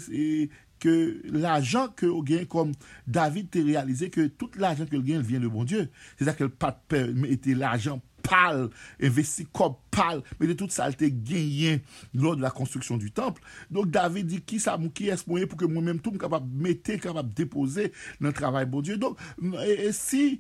ke 0.82 0.94
l'ajan 1.30 1.92
ke 1.98 2.08
yo 2.10 2.22
gen 2.26 2.46
kom 2.50 2.72
David 3.06 3.52
te 3.54 3.62
realize 3.66 4.10
ke 4.14 4.28
tout 4.34 4.54
l'ajan 4.62 4.90
ke 4.90 4.98
yo 4.98 5.04
gen 5.06 5.26
vyen 5.26 5.42
le 5.42 5.50
bon 5.50 5.66
Dieu, 5.66 5.90
se 6.18 6.30
sa 6.30 6.38
ke 6.38 6.46
l 6.46 6.54
pat 6.54 6.82
mette 7.18 7.58
l'ajan 8.22 8.32
pal, 8.32 8.70
investi 9.02 9.46
kop 9.52 9.80
pal, 9.92 10.22
mette 10.40 10.58
tout 10.60 10.72
sa 10.72 10.90
te 10.92 11.10
genyen 11.10 11.82
lor 12.14 12.38
de 12.38 12.42
la 12.42 12.52
konstruksyon 12.52 13.02
du 13.02 13.12
temple. 13.12 13.42
Donk 13.72 13.92
David 13.92 14.30
di 14.32 14.42
ki 14.44 14.60
sa 14.62 14.78
mou 14.78 14.92
ki 14.94 15.12
esponye 15.14 15.48
pou 15.50 15.60
ke 15.60 15.70
mou 15.70 15.82
menm 15.82 16.00
tou 16.02 16.14
m 16.14 16.22
kapap 16.22 16.46
mette, 16.46 17.00
kapap 17.02 17.30
depose 17.36 17.92
nan 18.22 18.36
travay 18.36 18.66
bon 18.70 18.82
Dieu? 18.86 18.98
Donk, 19.02 19.20
e 19.66 19.92
si 19.96 20.40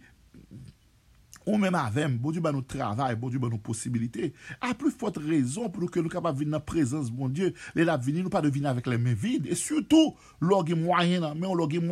ou 1.41 1.57
menm 1.57 1.73
avem, 1.73 2.19
bon 2.21 2.31
Dieu 2.31 2.43
ban 2.43 2.53
nou 2.53 2.61
travay, 2.61 3.15
bon 3.17 3.31
Dieu 3.33 3.41
ban 3.41 3.49
nou 3.49 3.61
posibilite, 3.61 4.29
a 4.61 4.75
plou 4.77 4.93
fote 4.93 5.23
rezon 5.23 5.71
pou 5.71 5.81
nou 5.81 5.91
ke 5.91 6.03
nou 6.03 6.11
kapap 6.13 6.37
vin 6.37 6.51
nan 6.53 6.61
prezans 6.61 7.09
bon 7.09 7.33
Dieu, 7.33 7.55
le 7.73 7.87
la 7.87 7.97
vini 7.97 8.21
nou 8.21 8.33
pa 8.33 8.43
devine 8.45 8.69
avèk 8.69 8.91
le 8.91 9.01
men 9.01 9.17
vide, 9.17 9.49
e 9.49 9.57
soutou 9.57 10.13
lor 10.43 10.67
gen 10.67 10.83
mwayen 10.85 11.25
nan 11.25 11.39
men, 11.39 11.49
lor 11.57 11.71
gen 11.71 11.89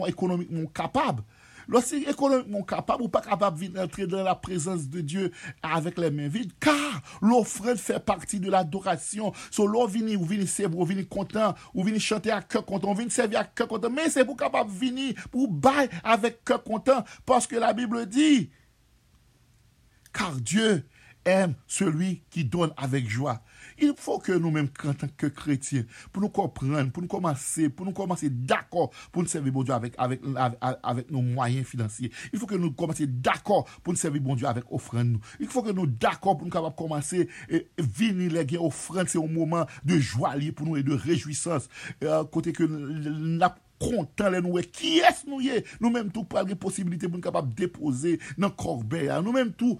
ekonomik 2.09 2.47
moun 2.49 2.65
kapab 2.65 3.01
ou 3.01 3.09
pa 3.11 3.21
kapab 3.21 3.57
vin 3.57 3.75
entre 3.81 4.05
dans 4.09 4.23
la 4.23 4.35
prezence 4.35 4.87
de 4.89 5.01
Dieu 5.01 5.31
avèk 5.61 5.99
lè 6.01 6.09
men 6.09 6.29
vide, 6.29 6.53
kar 6.59 7.01
l'ofrèd 7.21 7.79
fè 7.81 7.99
parti 7.99 8.39
de 8.39 8.49
l'adorasyon. 8.49 9.35
So 9.51 9.67
lò 9.69 9.85
vini 9.87 10.17
ou 10.17 10.25
vini 10.25 10.47
ou 10.73 10.85
vini 10.85 11.05
kontan, 11.05 11.55
ou 11.73 11.83
vini 11.83 11.99
chante 11.99 12.31
a 12.33 12.41
kè 12.41 12.63
kontan, 12.65 12.91
ou 12.91 12.97
vini 12.97 13.13
sèvi 13.13 13.37
a 13.37 13.45
kè 13.45 13.67
kontan, 13.69 13.93
men 13.93 14.09
se 14.09 14.25
pou 14.25 14.39
kapab 14.39 14.69
vini 14.69 15.13
pou 15.31 15.47
bay 15.47 15.89
avèk 16.03 16.41
kè 16.47 16.59
kontan, 16.65 17.05
paske 17.25 17.59
la 17.61 17.73
Bible 17.77 18.05
di, 18.09 18.49
kar 20.11 20.39
Dieu 20.41 20.83
ème 21.25 21.53
celui 21.67 22.23
ki 22.33 22.45
don 22.49 22.73
avèk 22.77 23.09
joa. 23.09 23.39
Il 23.81 23.93
faut 23.97 24.19
que 24.19 24.31
nous-mêmes, 24.31 24.69
en 24.85 24.93
tant 24.93 25.07
que 25.15 25.27
chrétiens, 25.27 25.83
pour 26.11 26.21
nous 26.21 26.29
comprendre, 26.29 26.91
pour 26.91 27.01
nous 27.01 27.07
commencer, 27.07 27.69
pour 27.69 27.85
nous 27.85 27.93
commencer 27.93 28.29
d'accord 28.29 28.91
pour 29.11 29.21
nous 29.21 29.27
servir 29.27 29.53
bon 29.53 29.63
Dieu 29.63 29.73
avec, 29.73 29.93
avec, 29.97 31.11
nos 31.11 31.21
moyens 31.21 31.65
financiers. 31.65 32.11
Il 32.33 32.39
faut 32.39 32.45
que 32.45 32.55
nous 32.55 32.71
commencer 32.71 33.07
d'accord 33.07 33.65
pour 33.83 33.93
nous 33.93 33.99
servir 33.99 34.21
bon 34.21 34.35
Dieu 34.35 34.47
avec 34.47 34.63
offrande. 34.71 35.17
Il 35.39 35.47
faut 35.47 35.61
que 35.61 35.71
nous 35.71 35.87
d'accord 35.87 36.37
pour 36.37 36.45
nous 36.45 36.51
capables 36.51 36.75
commencer 36.75 37.27
et 37.49 37.67
venir 37.77 38.31
les 38.31 38.57
offrandes. 38.57 39.07
C'est 39.07 39.23
un 39.23 39.27
moment 39.27 39.65
de 39.83 39.97
joie 39.99 40.33
pour 40.55 40.67
nous 40.67 40.77
et 40.77 40.83
de 40.83 40.93
réjouissance. 40.93 41.69
Euh, 42.03 42.23
côté 42.25 42.53
que 42.53 42.63
kontan 42.63 43.55
lè 43.79 44.41
nou 44.43 44.57
wè, 44.57 44.63
ki 44.67 44.99
es 45.07 45.23
nou 45.27 45.39
ye, 45.43 45.61
nou 45.79 45.91
mèm 45.93 46.09
tou 46.13 46.27
pral 46.29 46.47
gen 46.49 46.59
posibilite 46.59 47.07
pou 47.07 47.17
nou 47.17 47.25
kapap 47.25 47.47
depose 47.57 48.17
nan 48.39 48.51
korbe 48.59 49.05
ya, 49.05 49.19
nou 49.23 49.35
mèm 49.35 49.51
tou, 49.57 49.79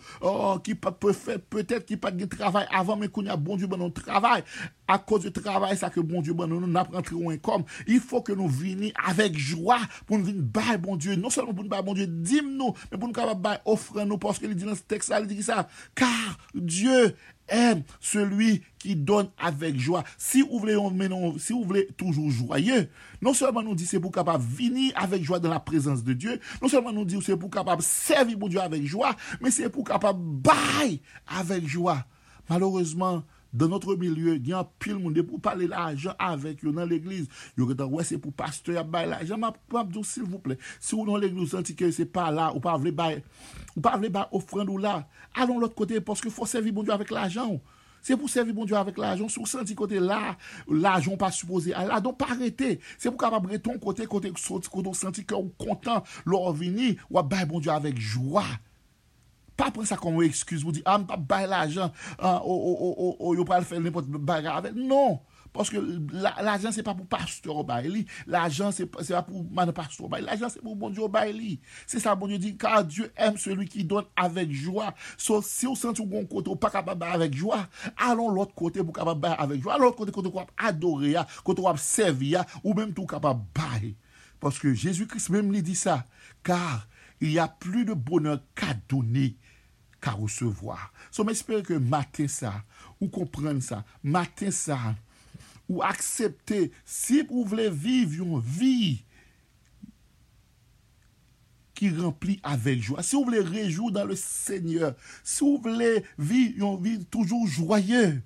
ki 0.66 0.76
pat 0.80 1.00
pe 1.04 1.14
fè, 1.16 1.38
pètèt 1.52 1.88
ki 1.90 2.00
pat 2.02 2.18
gen 2.20 2.32
travay 2.32 2.68
avan, 2.76 3.02
men 3.02 3.12
koun 3.14 3.30
ya 3.30 3.38
bon 3.40 3.60
dieu 3.60 3.70
ban 3.72 3.82
nou 3.82 3.94
travay, 3.96 4.46
a 4.90 4.98
kòz 4.98 5.28
de 5.28 5.34
travay 5.36 5.76
sa 5.80 5.92
ke 5.94 6.02
bon 6.02 6.24
dieu 6.26 6.38
ban 6.38 6.50
nou, 6.50 6.64
nou 6.64 6.72
nap 6.72 6.94
rentre 6.96 7.18
ou 7.18 7.34
en 7.34 7.42
kom, 7.44 7.66
il 7.88 8.02
fò 8.04 8.24
ke 8.26 8.36
nou 8.38 8.50
vini 8.52 8.94
avèk 9.10 9.38
jwa, 9.38 9.80
pou 10.06 10.18
nou 10.18 10.30
vini 10.30 10.44
bay 10.44 10.80
bon 10.82 11.00
dieu, 11.00 11.18
non 11.20 11.34
sèlman 11.34 11.56
pou 11.56 11.66
nou 11.66 11.74
bay 11.74 11.84
bon 11.86 11.98
dieu, 11.98 12.08
dim 12.08 12.56
nou, 12.56 12.76
men 12.90 12.98
pou 12.98 13.08
nou 13.10 13.18
kapap 13.18 13.44
bay 13.44 13.60
ofren 13.70 14.08
nou, 14.10 14.22
porske 14.22 14.48
li 14.48 14.58
di 14.58 14.68
nan 14.68 14.80
teksa, 14.90 15.20
li 15.22 15.30
di 15.30 15.40
ki 15.42 15.50
sa, 15.52 15.66
kar, 15.98 16.38
dieu, 16.56 17.12
aime 17.50 17.84
celui 18.00 18.64
qui 18.78 18.96
donne 18.96 19.30
avec 19.38 19.78
joie. 19.78 20.04
Si 20.18 20.42
vous 20.42 20.60
voulez, 20.60 20.78
si 21.38 21.54
vous 21.54 21.64
voulez 21.64 21.88
toujours 21.98 22.30
joyeux, 22.30 22.90
non 23.22 23.34
seulement 23.34 23.62
nous 23.62 23.76
dit 23.76 23.86
c'est 23.86 24.00
pour 24.00 24.12
capable 24.12 24.44
venir 24.44 24.94
avec 24.96 25.24
joie 25.24 25.40
dans 25.40 25.50
la 25.50 25.60
présence 25.60 26.04
de 26.04 26.14
Dieu, 26.14 26.40
non 26.62 26.68
seulement 26.68 26.92
nous 26.92 27.06
dit 27.06 27.20
c'est 27.22 27.38
pour 27.38 27.50
capable 27.50 27.82
servir 27.82 28.38
mon 28.38 28.48
Dieu 28.48 28.62
avec 28.62 28.86
joie, 28.86 29.16
mais 29.42 29.52
c'est 29.52 29.70
pour 29.70 29.84
capable 29.84 30.20
bailler 30.22 31.02
avec 31.28 31.68
joie. 31.68 32.06
Malheureusement, 32.50 33.24
dans 33.54 33.68
notre 33.68 33.96
milieu, 33.96 34.36
il 34.36 34.48
y 34.48 34.54
a 34.54 34.60
un 34.60 34.68
pile 34.80 35.00
monde 35.00 35.22
pour 35.22 35.42
parler 35.42 35.68
l'argent 35.68 36.14
avec 36.20 36.64
eux 36.64 36.72
dans 36.72 36.86
l'église. 36.86 37.28
Il 37.58 37.64
y 37.64 37.82
a 37.82 37.86
ouais, 37.86 38.04
c'est 38.04 38.18
pour 38.18 38.34
pasteur 38.34 38.86
à 38.94 39.06
l'argent. 39.06 39.36
Je 39.36 39.92
dire 39.92 40.06
s'il 40.06 40.24
vous 40.24 40.40
plaît, 40.40 40.58
si 40.80 40.96
vous 40.96 41.06
dans 41.06 41.18
l'église 41.18 41.52
sentez 41.52 41.74
que 41.74 41.90
c'est 41.92 42.06
pas 42.06 42.32
là, 42.32 42.54
ou 42.56 42.60
pas 42.60 42.78
voulez 42.78 42.92
bailler, 42.92 43.24
ou 43.76 43.82
pas 43.82 43.96
voulez 43.98 44.10
bailler 44.10 44.28
offrande 44.32 44.70
ou 44.70 44.78
là, 44.78 45.08
allons 45.34 45.60
l'autre 45.60 45.76
côté 45.76 46.00
parce 46.02 46.22
qu'il 46.22 46.32
faut 46.32 46.46
servir 46.46 46.74
bon 46.74 46.84
Dieu 46.84 46.94
avec 46.94 47.10
l'argent. 47.10 47.60
C'est 48.02 48.16
pour 48.16 48.30
servir 48.30 48.54
bon 48.54 48.66
Dieu 48.66 48.76
avec 48.76 48.98
l'argent. 48.98 49.28
Si 49.28 49.40
vous 49.40 49.46
sentez 49.46 49.76
côté 49.76 50.00
là, 50.00 50.38
l'argent 50.70 51.18
pas 51.18 51.32
supposé 51.32 51.72
là, 51.72 52.00
donc 52.00 52.18
pas 52.18 52.32
arrêter. 52.32 52.80
C'est 52.98 53.10
pour 53.10 53.20
capable 53.20 53.60
ton 53.60 53.78
côté, 53.78 54.06
côté, 54.06 54.32
côté, 54.72 54.94
senti 54.94 55.26
que 55.26 55.36
vous 55.36 55.54
content, 55.58 56.04
leur 56.26 56.54
venir, 56.54 56.96
ou 57.10 57.22
bailler 57.22 57.46
bon 57.46 57.60
Dieu 57.60 57.72
avec 57.72 58.00
joie. 58.00 58.46
pa 59.60 59.70
pren 59.76 59.88
sa 59.88 59.98
kon 60.00 60.20
wè 60.20 60.30
ekskuse, 60.30 60.64
wou 60.66 60.76
di, 60.76 60.84
am 60.86 61.04
ah, 61.04 61.10
pa 61.12 61.18
bay 61.20 61.48
l'ajan, 61.50 61.92
ou 62.20 62.56
oh, 62.56 62.94
oh, 62.94 63.12
oh, 63.18 63.34
yo 63.38 63.46
pral 63.48 63.68
fè 63.68 63.80
nèpot 63.82 64.08
baga 64.18 64.56
avè. 64.60 64.72
Non, 64.76 65.20
paske 65.56 65.82
l'ajan 66.14 66.74
se 66.76 66.84
pa 66.86 66.94
pou 66.96 67.08
pastor 67.10 67.62
bay 67.68 67.90
li, 67.92 68.06
l'ajan 68.30 68.74
se 68.76 68.88
pa 68.90 69.24
pou 69.26 69.44
man 69.56 69.74
pastor 69.76 70.12
bay 70.12 70.24
bon 70.24 70.24
li, 70.24 70.30
l'ajan 70.30 70.54
se 70.54 70.64
pou 70.64 70.78
bon 70.80 70.94
diyo 70.96 71.10
bay 71.12 71.34
li. 71.36 71.58
Se 71.90 72.02
sa 72.02 72.16
bon 72.20 72.32
diyo 72.32 72.42
di, 72.42 72.54
kar 72.60 72.84
diyo 72.88 73.10
em 73.20 73.40
selou 73.42 73.68
ki 73.70 73.86
don 73.90 74.08
avèk 74.20 74.54
jwa, 74.64 74.94
so 75.18 75.42
si 75.46 75.68
bon 75.68 75.70
ou 75.70 75.80
senti 75.80 76.04
ou 76.04 76.10
gon 76.12 76.30
kote 76.30 76.52
ou 76.52 76.60
pa 76.60 76.72
kapab 76.74 77.02
bay 77.04 77.18
avèk 77.18 77.40
jwa, 77.42 77.64
alon 78.10 78.36
l'ot 78.36 78.54
kote 78.58 78.84
pou 78.84 78.96
kapab 78.96 79.20
bay 79.26 79.36
avèk 79.38 79.64
jwa, 79.64 79.76
alon 79.76 79.92
l'ot 79.92 80.00
kote 80.00 80.16
kote 80.16 80.32
wap 80.36 80.54
adore 80.70 81.16
ya, 81.16 81.26
kote 81.48 81.66
wap 81.66 81.82
servi 81.84 82.36
ya, 82.38 82.46
ou 82.64 82.78
mèm 82.78 82.94
tou 82.96 83.10
kapab 83.10 83.44
bay. 83.58 83.96
Paske 84.40 84.72
Jésus-Christ 84.72 85.34
mèm 85.36 85.52
li 85.52 85.60
di 85.66 85.76
sa, 85.76 86.06
kar 86.48 86.88
il 87.22 87.32
y 87.32 87.40
a 87.40 87.48
plus 87.48 87.86
de 87.86 87.94
bonheur 87.94 88.40
qu'à 88.56 88.74
donner 88.88 89.36
ka 90.04 90.16
recevoir. 90.18 90.90
So 91.12 91.26
m 91.28 91.34
espere 91.34 91.64
ke 91.68 91.80
maten 91.80 92.30
ou 93.00 93.10
kompren 93.12 93.62
sa, 93.64 93.84
maten 94.04 94.52
sa, 94.56 94.96
ou 95.70 95.84
aksepte, 95.86 96.68
si 96.84 97.22
ou 97.30 97.46
vle 97.48 97.70
viv 97.70 98.18
yon 98.20 98.42
vi 98.42 99.00
ki 101.80 101.92
rempli 101.96 102.40
avek 102.44 102.82
joa, 102.90 103.06
si 103.06 103.16
ou 103.16 103.28
vle 103.30 103.40
rejou 103.46 103.94
dan 103.94 104.10
le 104.10 104.18
seigneur, 104.20 104.98
si 105.24 105.46
ou 105.46 105.62
vle 105.64 106.02
vi 106.18 106.50
yon 106.60 106.80
vi 106.82 106.98
toujou 107.14 107.48
joye, 107.48 108.20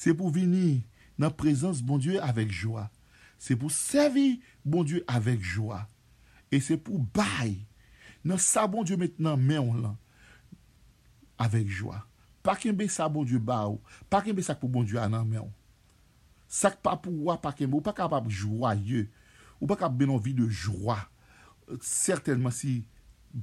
se 0.00 0.16
pou 0.16 0.32
vini 0.34 0.80
nan 1.20 1.34
prezans 1.36 1.84
bon 1.84 2.00
Dieu 2.00 2.18
avek 2.24 2.50
joa, 2.50 2.88
se 3.38 3.54
pou 3.54 3.70
servi 3.70 4.40
bon 4.64 4.82
Dieu 4.88 5.04
avek 5.12 5.44
joa, 5.44 5.84
e 6.50 6.58
se 6.64 6.74
pou 6.80 7.04
bay 7.14 7.54
nan 8.26 8.40
sa 8.40 8.66
bon 8.66 8.82
Dieu 8.88 8.98
metnan 9.00 9.38
men 9.38 9.60
on 9.60 9.84
lan, 9.84 9.98
avèk 11.40 11.68
jwa. 11.70 12.02
Pa 12.44 12.56
kembe 12.56 12.86
sa 12.92 13.08
bon 13.12 13.26
Diyo 13.28 13.40
ba 13.44 13.62
ou, 13.68 13.80
pa 14.12 14.22
kembe 14.24 14.44
sak 14.44 14.60
pou 14.62 14.72
bon 14.72 14.86
Diyo 14.86 15.00
anan 15.02 15.26
men 15.28 15.42
ou. 15.42 15.52
Sak 16.50 16.80
pa 16.84 16.96
pou 16.98 17.28
wap 17.28 17.42
pa 17.44 17.52
kembe 17.56 17.76
ou 17.78 17.84
pa 17.84 17.94
kapap 17.96 18.28
jwaye, 18.32 19.06
ou 19.60 19.68
pa 19.70 19.76
kap 19.80 19.96
benon 19.96 20.20
vi 20.22 20.34
de 20.36 20.46
jwa. 20.48 20.98
Sertenman 21.84 22.54
si 22.54 22.80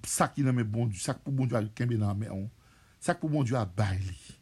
sak 0.07 0.39
inan 0.41 0.57
men 0.57 0.67
bon 0.67 0.89
Diyo, 0.89 1.03
sak 1.05 1.21
pou 1.23 1.35
bon 1.35 1.49
Diyo 1.49 1.61
al 1.61 1.69
kembe 1.77 1.99
nan 2.01 2.17
men 2.17 2.33
ou, 2.33 2.49
sak 3.03 3.21
pou 3.21 3.31
bon 3.33 3.45
Diyo 3.45 3.59
a 3.61 3.67
bay 3.69 4.01
li. 4.01 4.37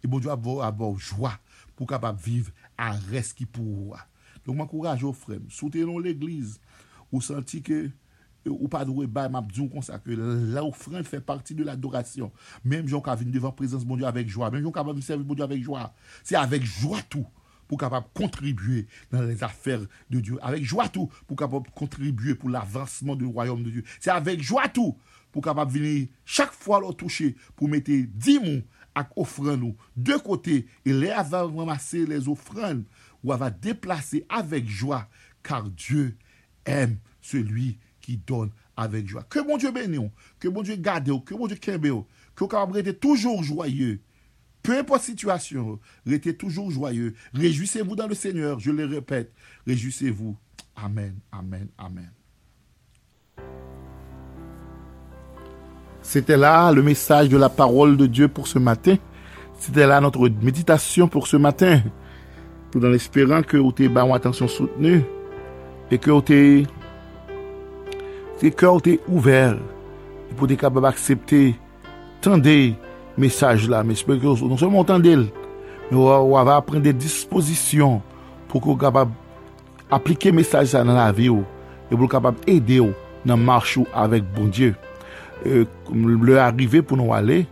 E 0.00 0.08
bon 0.08 0.22
Diyo 0.22 0.34
avò 0.36 0.60
avò 0.66 0.92
jwa 0.94 1.34
pou 1.74 1.88
kapap 1.90 2.20
viv 2.22 2.52
a 2.78 2.92
res 3.10 3.34
ki 3.36 3.48
pou 3.50 3.90
wap. 3.90 4.06
Donk 4.46 4.56
man 4.56 4.68
kouraj 4.70 5.02
ou 5.04 5.16
frem, 5.16 5.42
soute 5.52 5.82
yon 5.82 6.00
l'eglize, 6.00 6.60
ou 7.10 7.20
santi 7.24 7.60
ke 7.64 7.88
ou 8.46 8.68
pas 8.68 8.84
doué 8.84 9.06
bah 9.06 9.28
m'a 9.28 9.42
dit 9.42 9.68
comme 9.68 9.82
ça 9.82 9.98
que 9.98 10.10
l'offrande 10.10 11.04
fait 11.04 11.20
partie 11.20 11.54
de 11.54 11.64
l'adoration. 11.64 12.32
Même 12.64 12.88
gens 12.88 13.00
qui 13.00 13.10
viennent 13.16 13.30
devant 13.30 13.52
présence 13.52 13.84
bon 13.84 13.96
Dieu 13.96 14.06
avec 14.06 14.28
joie. 14.28 14.50
Même 14.50 14.62
gens 14.62 14.72
qui 14.72 14.82
viennent 14.82 15.02
servir 15.02 15.26
bon 15.26 15.34
Dieu 15.34 15.44
avec 15.44 15.62
joie. 15.62 15.92
C'est 16.24 16.36
avec 16.36 16.64
joie 16.64 17.02
tout 17.08 17.26
pour 17.68 17.78
capable 17.78 18.06
contribuer 18.14 18.86
dans 19.12 19.22
les 19.22 19.44
affaires 19.44 19.80
de 20.10 20.20
Dieu. 20.20 20.38
Avec 20.42 20.64
joie 20.64 20.88
tout 20.88 21.08
pour 21.26 21.36
capable 21.36 21.70
contribuer 21.74 22.34
pour 22.34 22.48
l'avancement 22.48 23.14
du 23.14 23.26
royaume 23.26 23.62
de 23.62 23.70
Dieu. 23.70 23.84
C'est 24.00 24.10
avec 24.10 24.42
joie 24.42 24.68
tout 24.68 24.96
pour 25.30 25.42
capable 25.42 25.70
venir 25.70 26.08
chaque 26.24 26.52
fois 26.52 26.80
le 26.80 26.92
toucher 26.92 27.36
pour 27.54 27.68
mettre 27.68 27.92
10 27.92 28.40
mots 28.40 28.62
à 28.94 29.08
offrande 29.16 29.60
nous. 29.60 29.76
De 29.96 30.14
côté 30.14 30.66
et 30.84 30.92
les 30.92 31.10
avoir 31.10 31.54
ramasser 31.54 32.06
les 32.06 32.28
offrandes 32.28 32.84
ou 33.22 33.32
va 33.32 33.50
déplacer 33.50 34.26
avec 34.28 34.66
joie 34.68 35.08
car 35.42 35.68
Dieu 35.70 36.16
aime 36.64 36.98
celui 37.20 37.78
donne 38.26 38.50
avec 38.76 39.08
joie. 39.08 39.24
Que 39.28 39.40
mon 39.40 39.56
Dieu 39.56 39.70
bénisse, 39.70 40.10
que 40.38 40.48
mon 40.48 40.62
Dieu 40.62 40.76
garde, 40.76 41.24
que 41.24 41.34
mon 41.34 41.46
Dieu 41.46 41.56
kembe, 41.56 42.04
que 42.34 42.44
vous 42.44 42.72
rester 42.72 42.94
toujours 42.94 43.42
joyeux. 43.42 44.00
Peu 44.62 44.78
importe 44.78 45.02
situation, 45.02 45.78
restez 46.06 46.36
toujours 46.36 46.70
joyeux. 46.70 47.14
Réjouissez-vous 47.34 47.96
dans 47.96 48.06
le 48.06 48.14
Seigneur, 48.14 48.58
je 48.60 48.70
le 48.70 48.84
répète. 48.84 49.32
Réjouissez-vous. 49.66 50.36
Amen, 50.76 51.14
amen, 51.32 51.68
amen. 51.78 52.10
C'était 56.02 56.36
là 56.36 56.72
le 56.72 56.82
message 56.82 57.28
de 57.28 57.36
la 57.36 57.48
parole 57.48 57.96
de 57.96 58.06
Dieu 58.06 58.28
pour 58.28 58.48
ce 58.48 58.58
matin. 58.58 58.96
C'était 59.58 59.86
là 59.86 60.00
notre 60.00 60.28
méditation 60.28 61.08
pour 61.08 61.26
ce 61.26 61.36
matin. 61.36 61.82
tout 62.70 62.84
en 62.84 62.92
espérant 62.92 63.42
que 63.42 63.56
vous 63.56 63.74
une 63.78 64.12
attention 64.12 64.48
soutenue 64.48 65.02
et 65.90 65.98
que 65.98 66.10
vous 66.10 66.22
te 68.40 68.48
kèw 68.48 68.80
te 68.84 68.96
ouver, 69.10 69.58
pou 70.38 70.48
te 70.48 70.56
kapab 70.58 70.88
aksepte, 70.88 71.50
tende 72.24 72.56
mesaj 73.20 73.66
la, 73.68 73.82
mespeke 73.84 74.28
ou 74.28 74.48
non 74.48 74.60
seman 74.60 74.86
tende 74.88 75.12
l, 75.12 75.26
ou 75.92 76.36
ava 76.38 76.56
apren 76.56 76.82
de 76.84 76.94
disposisyon 76.96 77.98
pou 78.48 78.62
kou 78.62 78.78
kapab 78.80 79.12
aplike 79.92 80.32
mesaj 80.32 80.70
sa 80.72 80.84
nan 80.86 80.96
la 80.96 81.10
vi 81.12 81.28
ou, 81.32 81.44
e 81.90 81.96
pou 81.96 82.08
kapab 82.10 82.38
ede 82.48 82.80
ou 82.80 82.94
nan 83.28 83.42
march 83.44 83.76
ou 83.80 83.88
avek 83.92 84.24
bon 84.36 84.48
Diyo. 84.48 84.72
E, 85.44 85.64
le 85.92 86.36
arrive 86.40 86.80
pou 86.84 86.96
nou 87.00 87.12
ale, 87.16 87.42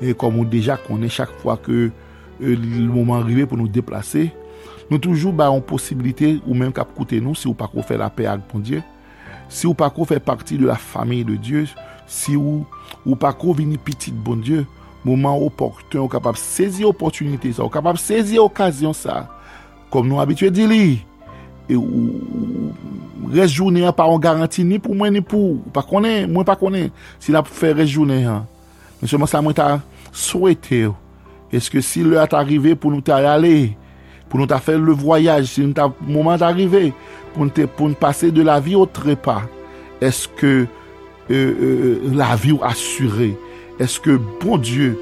e 0.00 0.14
kom 0.18 0.38
ou 0.40 0.48
deja 0.48 0.78
konen 0.86 1.10
chak 1.12 1.32
fwa 1.42 1.56
ke 1.58 1.88
e, 1.88 2.54
l 2.54 2.86
mouman 2.90 3.24
arrive 3.24 3.48
pou 3.50 3.58
nou 3.58 3.70
deplase, 3.70 4.28
nou 4.86 5.02
toujou 5.02 5.34
ba 5.34 5.50
an 5.50 5.62
posibilite 5.64 6.36
ou 6.44 6.54
menm 6.54 6.74
kap 6.74 6.94
koute 6.94 7.18
nou 7.22 7.38
si 7.38 7.50
ou 7.50 7.56
pa 7.58 7.70
kou 7.70 7.82
fè 7.86 7.98
la 7.98 8.12
pe 8.14 8.30
ak 8.30 8.46
bon 8.52 8.62
Diyo, 8.62 8.84
Si 9.50 9.66
ou 9.66 9.74
pa 9.76 9.90
ko 9.92 10.06
fè 10.06 10.20
parti 10.22 10.56
de 10.60 10.68
la 10.68 10.78
fami 10.78 11.24
de 11.26 11.34
Diyo, 11.34 11.66
si 12.10 12.36
ou, 12.38 12.62
ou 13.02 13.18
pa 13.18 13.32
ko 13.36 13.52
vini 13.58 13.80
pitit 13.82 14.14
bon 14.14 14.38
Diyo, 14.38 14.62
mouman 15.04 15.42
oportun, 15.42 16.04
ou 16.04 16.12
kapab 16.12 16.38
sezi 16.38 16.84
oportunite 16.86 17.52
sa, 17.56 17.64
ou 17.64 17.72
kapab 17.72 17.98
sezi 18.00 18.38
okasyon 18.40 18.94
sa, 18.96 19.24
kom 19.90 20.08
nou 20.08 20.22
abitwe 20.22 20.52
di 20.54 20.66
li, 20.70 20.84
e 21.66 21.78
ou, 21.78 22.06
ou 23.20 23.32
rejounen 23.34 23.88
an 23.88 23.96
pa 23.96 24.06
an 24.10 24.22
garanti 24.22 24.64
ni 24.66 24.80
pou 24.82 24.96
mwen 24.96 25.16
ni 25.16 25.24
pou, 25.24 25.58
pa 25.74 25.82
konen, 25.86 26.28
mwen 26.30 26.46
pa 26.46 26.56
konen, 26.60 26.90
si 27.22 27.34
la 27.34 27.42
pou 27.46 27.56
fè 27.56 27.72
rejounen 27.76 28.28
an, 28.30 28.48
men 29.00 29.10
seman 29.10 29.30
sa 29.30 29.42
mwen 29.42 29.56
ta 29.56 29.70
souwete, 30.12 30.86
eske 31.54 31.82
si 31.82 32.04
lè 32.06 32.20
at 32.22 32.36
arrive 32.38 32.76
pou 32.78 32.92
nou 32.92 33.02
ta 33.04 33.22
yale, 33.24 33.72
pou 34.30 34.38
nou 34.38 34.48
ta 34.50 34.60
fè 34.62 34.76
le 34.78 34.94
voyaj, 34.96 35.48
si 35.50 35.64
nou 35.66 35.76
ta 35.76 35.88
mouman 36.06 36.38
t'arrive, 36.40 36.90
pou 37.34 37.44
nou 37.44 37.98
pase 37.98 38.30
de 38.34 38.46
la 38.46 38.60
vi 38.62 38.76
ou 38.78 38.86
trepa, 38.86 39.40
eske 40.00 40.52
euh, 40.54 40.66
euh, 41.30 42.10
la 42.14 42.36
vi 42.38 42.54
ou 42.54 42.64
asyre, 42.66 43.32
eske 43.82 44.16
bon 44.40 44.60
Diyo 44.62 44.94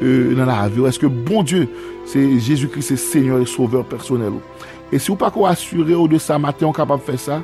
euh, 0.00 0.32
nan 0.38 0.48
la 0.48 0.64
vi 0.68 0.80
ou, 0.82 0.88
eske 0.88 1.10
bon 1.10 1.44
Diyo, 1.44 1.68
se 2.10 2.18
Jésus-Christ 2.40 2.94
se 2.94 2.96
Seigneur 2.96 3.40
et 3.40 3.46
Sauveur 3.46 3.84
personel 3.84 4.40
ou. 4.40 4.42
E 4.90 4.98
si 4.98 5.12
ou 5.12 5.18
pa 5.18 5.28
ko 5.30 5.44
asyre 5.46 5.94
ou 5.94 6.08
de 6.10 6.18
sa 6.18 6.40
maten, 6.42 6.66
ou 6.70 6.76
kapab 6.76 7.04
fè 7.06 7.18
sa, 7.20 7.38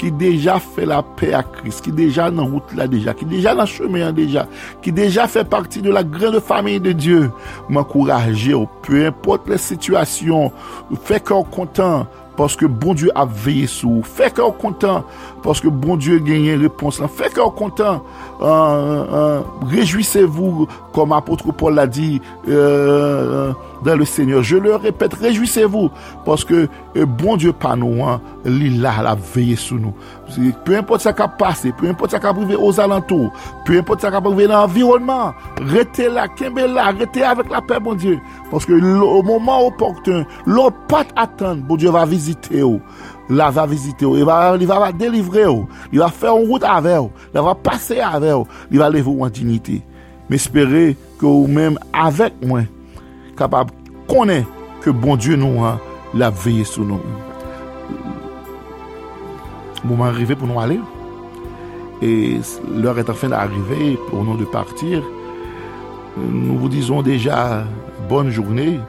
Ki 0.00 0.08
deja 0.16 0.56
fè 0.64 0.84
la 0.88 1.02
pè 1.04 1.34
a 1.36 1.42
Kris 1.46 1.80
Ki 1.84 1.92
deja 1.94 2.30
nan 2.34 2.50
route 2.56 2.74
la 2.74 2.86
deja 2.90 3.14
Ki 3.14 3.24
deja 3.28 3.54
nan 3.54 3.68
chemeyan 3.70 4.16
deja 4.16 4.42
Ki 4.82 4.90
deja 4.96 5.28
fè 5.30 5.44
parti 5.46 5.78
de 5.84 5.90
la 5.94 6.02
grande 6.02 6.40
famille 6.42 6.82
de 6.82 6.90
Dieu 6.90 7.30
M'enkouraje 7.68 8.54
ou 8.56 8.66
Peu 8.82 9.06
importe 9.06 9.46
le 9.52 9.58
situasyon 9.62 10.50
Fè 11.06 11.22
kor 11.22 11.46
kontan 11.54 12.10
parce 12.40 12.56
que 12.56 12.64
bon 12.64 12.94
Dieu 12.94 13.10
a 13.14 13.26
veillé 13.26 13.66
sur 13.66 13.90
vous. 13.90 14.02
Fait 14.02 14.34
qu'on 14.34 14.50
content 14.50 15.04
parce 15.42 15.60
que 15.60 15.68
bon 15.68 15.98
Dieu 15.98 16.16
a 16.16 16.18
gagné 16.20 16.54
réponse 16.54 16.98
là. 16.98 17.06
Fait 17.06 17.28
qu'on 17.28 17.50
content. 17.50 18.02
Euh, 18.40 19.04
euh, 19.12 19.40
réjouissez-vous, 19.70 20.66
comme 20.94 21.12
apôtre 21.12 21.52
Paul 21.52 21.74
l'a 21.74 21.86
dit 21.86 22.22
euh, 22.48 23.52
dans 23.84 23.96
le 23.96 24.04
Seigneur. 24.04 24.42
Je 24.42 24.56
le 24.56 24.74
répète, 24.74 25.14
réjouissez-vous, 25.14 25.90
parce 26.24 26.44
que 26.44 26.68
euh, 26.96 27.06
bon 27.06 27.36
Dieu 27.36 27.52
pa 27.52 27.76
nou 27.78 28.02
an, 28.04 28.20
li 28.44 28.70
la 28.82 28.96
la 29.04 29.14
veye 29.14 29.56
sou 29.58 29.78
nou. 29.78 29.94
Peu 30.64 30.76
importe 30.76 31.04
sa 31.06 31.12
ka 31.16 31.28
pase, 31.28 31.72
peu 31.78 31.88
importe 31.90 32.14
sa 32.14 32.20
ka 32.22 32.32
prive 32.34 32.56
os 32.58 32.80
alantou, 32.82 33.30
peu 33.66 33.78
importe 33.78 34.02
sa 34.02 34.10
ka 34.10 34.20
prive 34.24 34.48
l'environnement, 34.50 35.34
rete 35.72 36.08
la, 36.10 36.26
kembe 36.28 36.66
la, 36.66 36.90
rete 36.96 37.22
avèk 37.26 37.50
la 37.50 37.60
paix, 37.60 37.80
bon 37.80 37.94
Dieu, 37.94 38.18
parce 38.50 38.66
que 38.66 38.74
au 38.74 39.22
moment 39.22 39.66
opportun, 39.66 40.24
l'on 40.46 40.70
pat 40.88 41.08
attend, 41.16 41.56
bon 41.56 41.76
Dieu 41.76 41.90
va 41.90 42.04
visite 42.06 42.50
ou, 42.62 42.80
la 43.28 43.50
va 43.50 43.66
visite 43.66 44.02
ou, 44.02 44.16
il 44.16 44.24
va, 44.24 44.56
il 44.58 44.66
va 44.66 44.92
délivrer 44.92 45.46
ou, 45.46 45.68
il 45.92 46.00
va 46.00 46.08
faire 46.08 46.34
en 46.34 46.40
route 46.40 46.64
avè 46.64 46.98
ou, 46.98 47.10
il 47.34 47.40
va 47.40 47.54
passer 47.54 48.00
avè 48.00 48.32
ou, 48.32 48.46
il 48.70 48.78
va 48.78 48.90
lever 48.90 49.10
ou 49.10 49.24
en 49.24 49.30
dignité. 49.30 49.82
M'espérer 50.28 50.96
que 51.18 51.26
ou 51.26 51.48
mèm 51.50 51.78
avèk 51.90 52.36
mwen, 52.46 52.68
de 53.48 54.12
connaître 54.12 54.48
que 54.80 54.90
bon 54.90 55.16
Dieu 55.16 55.36
nous 55.36 55.64
a 55.64 55.78
la 56.14 56.30
veillé 56.30 56.64
sur 56.64 56.84
nous 56.84 57.00
moment 59.84 60.04
arrivé 60.04 60.34
pour 60.36 60.46
nous 60.46 60.60
aller. 60.60 60.80
Et 62.02 62.40
l'heure 62.74 62.98
est 62.98 63.10
enfin 63.10 63.28
d'arriver 63.28 63.98
pour 64.08 64.24
nous 64.24 64.36
de 64.36 64.44
partir. 64.44 65.02
Nous 66.16 66.58
vous 66.58 66.68
disons 66.68 67.02
déjà 67.02 67.64
bonne 68.08 68.30
journée 68.30 68.80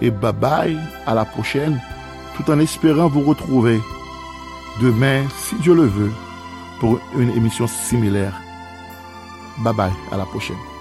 et 0.00 0.10
bye 0.10 0.32
bye 0.32 0.78
à 1.06 1.14
la 1.14 1.24
prochaine, 1.24 1.80
tout 2.36 2.50
en 2.50 2.58
espérant 2.58 3.08
vous 3.08 3.22
retrouver 3.22 3.80
demain, 4.80 5.22
si 5.36 5.56
Dieu 5.56 5.74
le 5.74 5.84
veut, 5.84 6.12
pour 6.80 6.98
une 7.18 7.30
émission 7.30 7.66
similaire. 7.66 8.32
Bye 9.58 9.74
bye, 9.74 9.92
à 10.12 10.16
la 10.16 10.24
prochaine. 10.24 10.75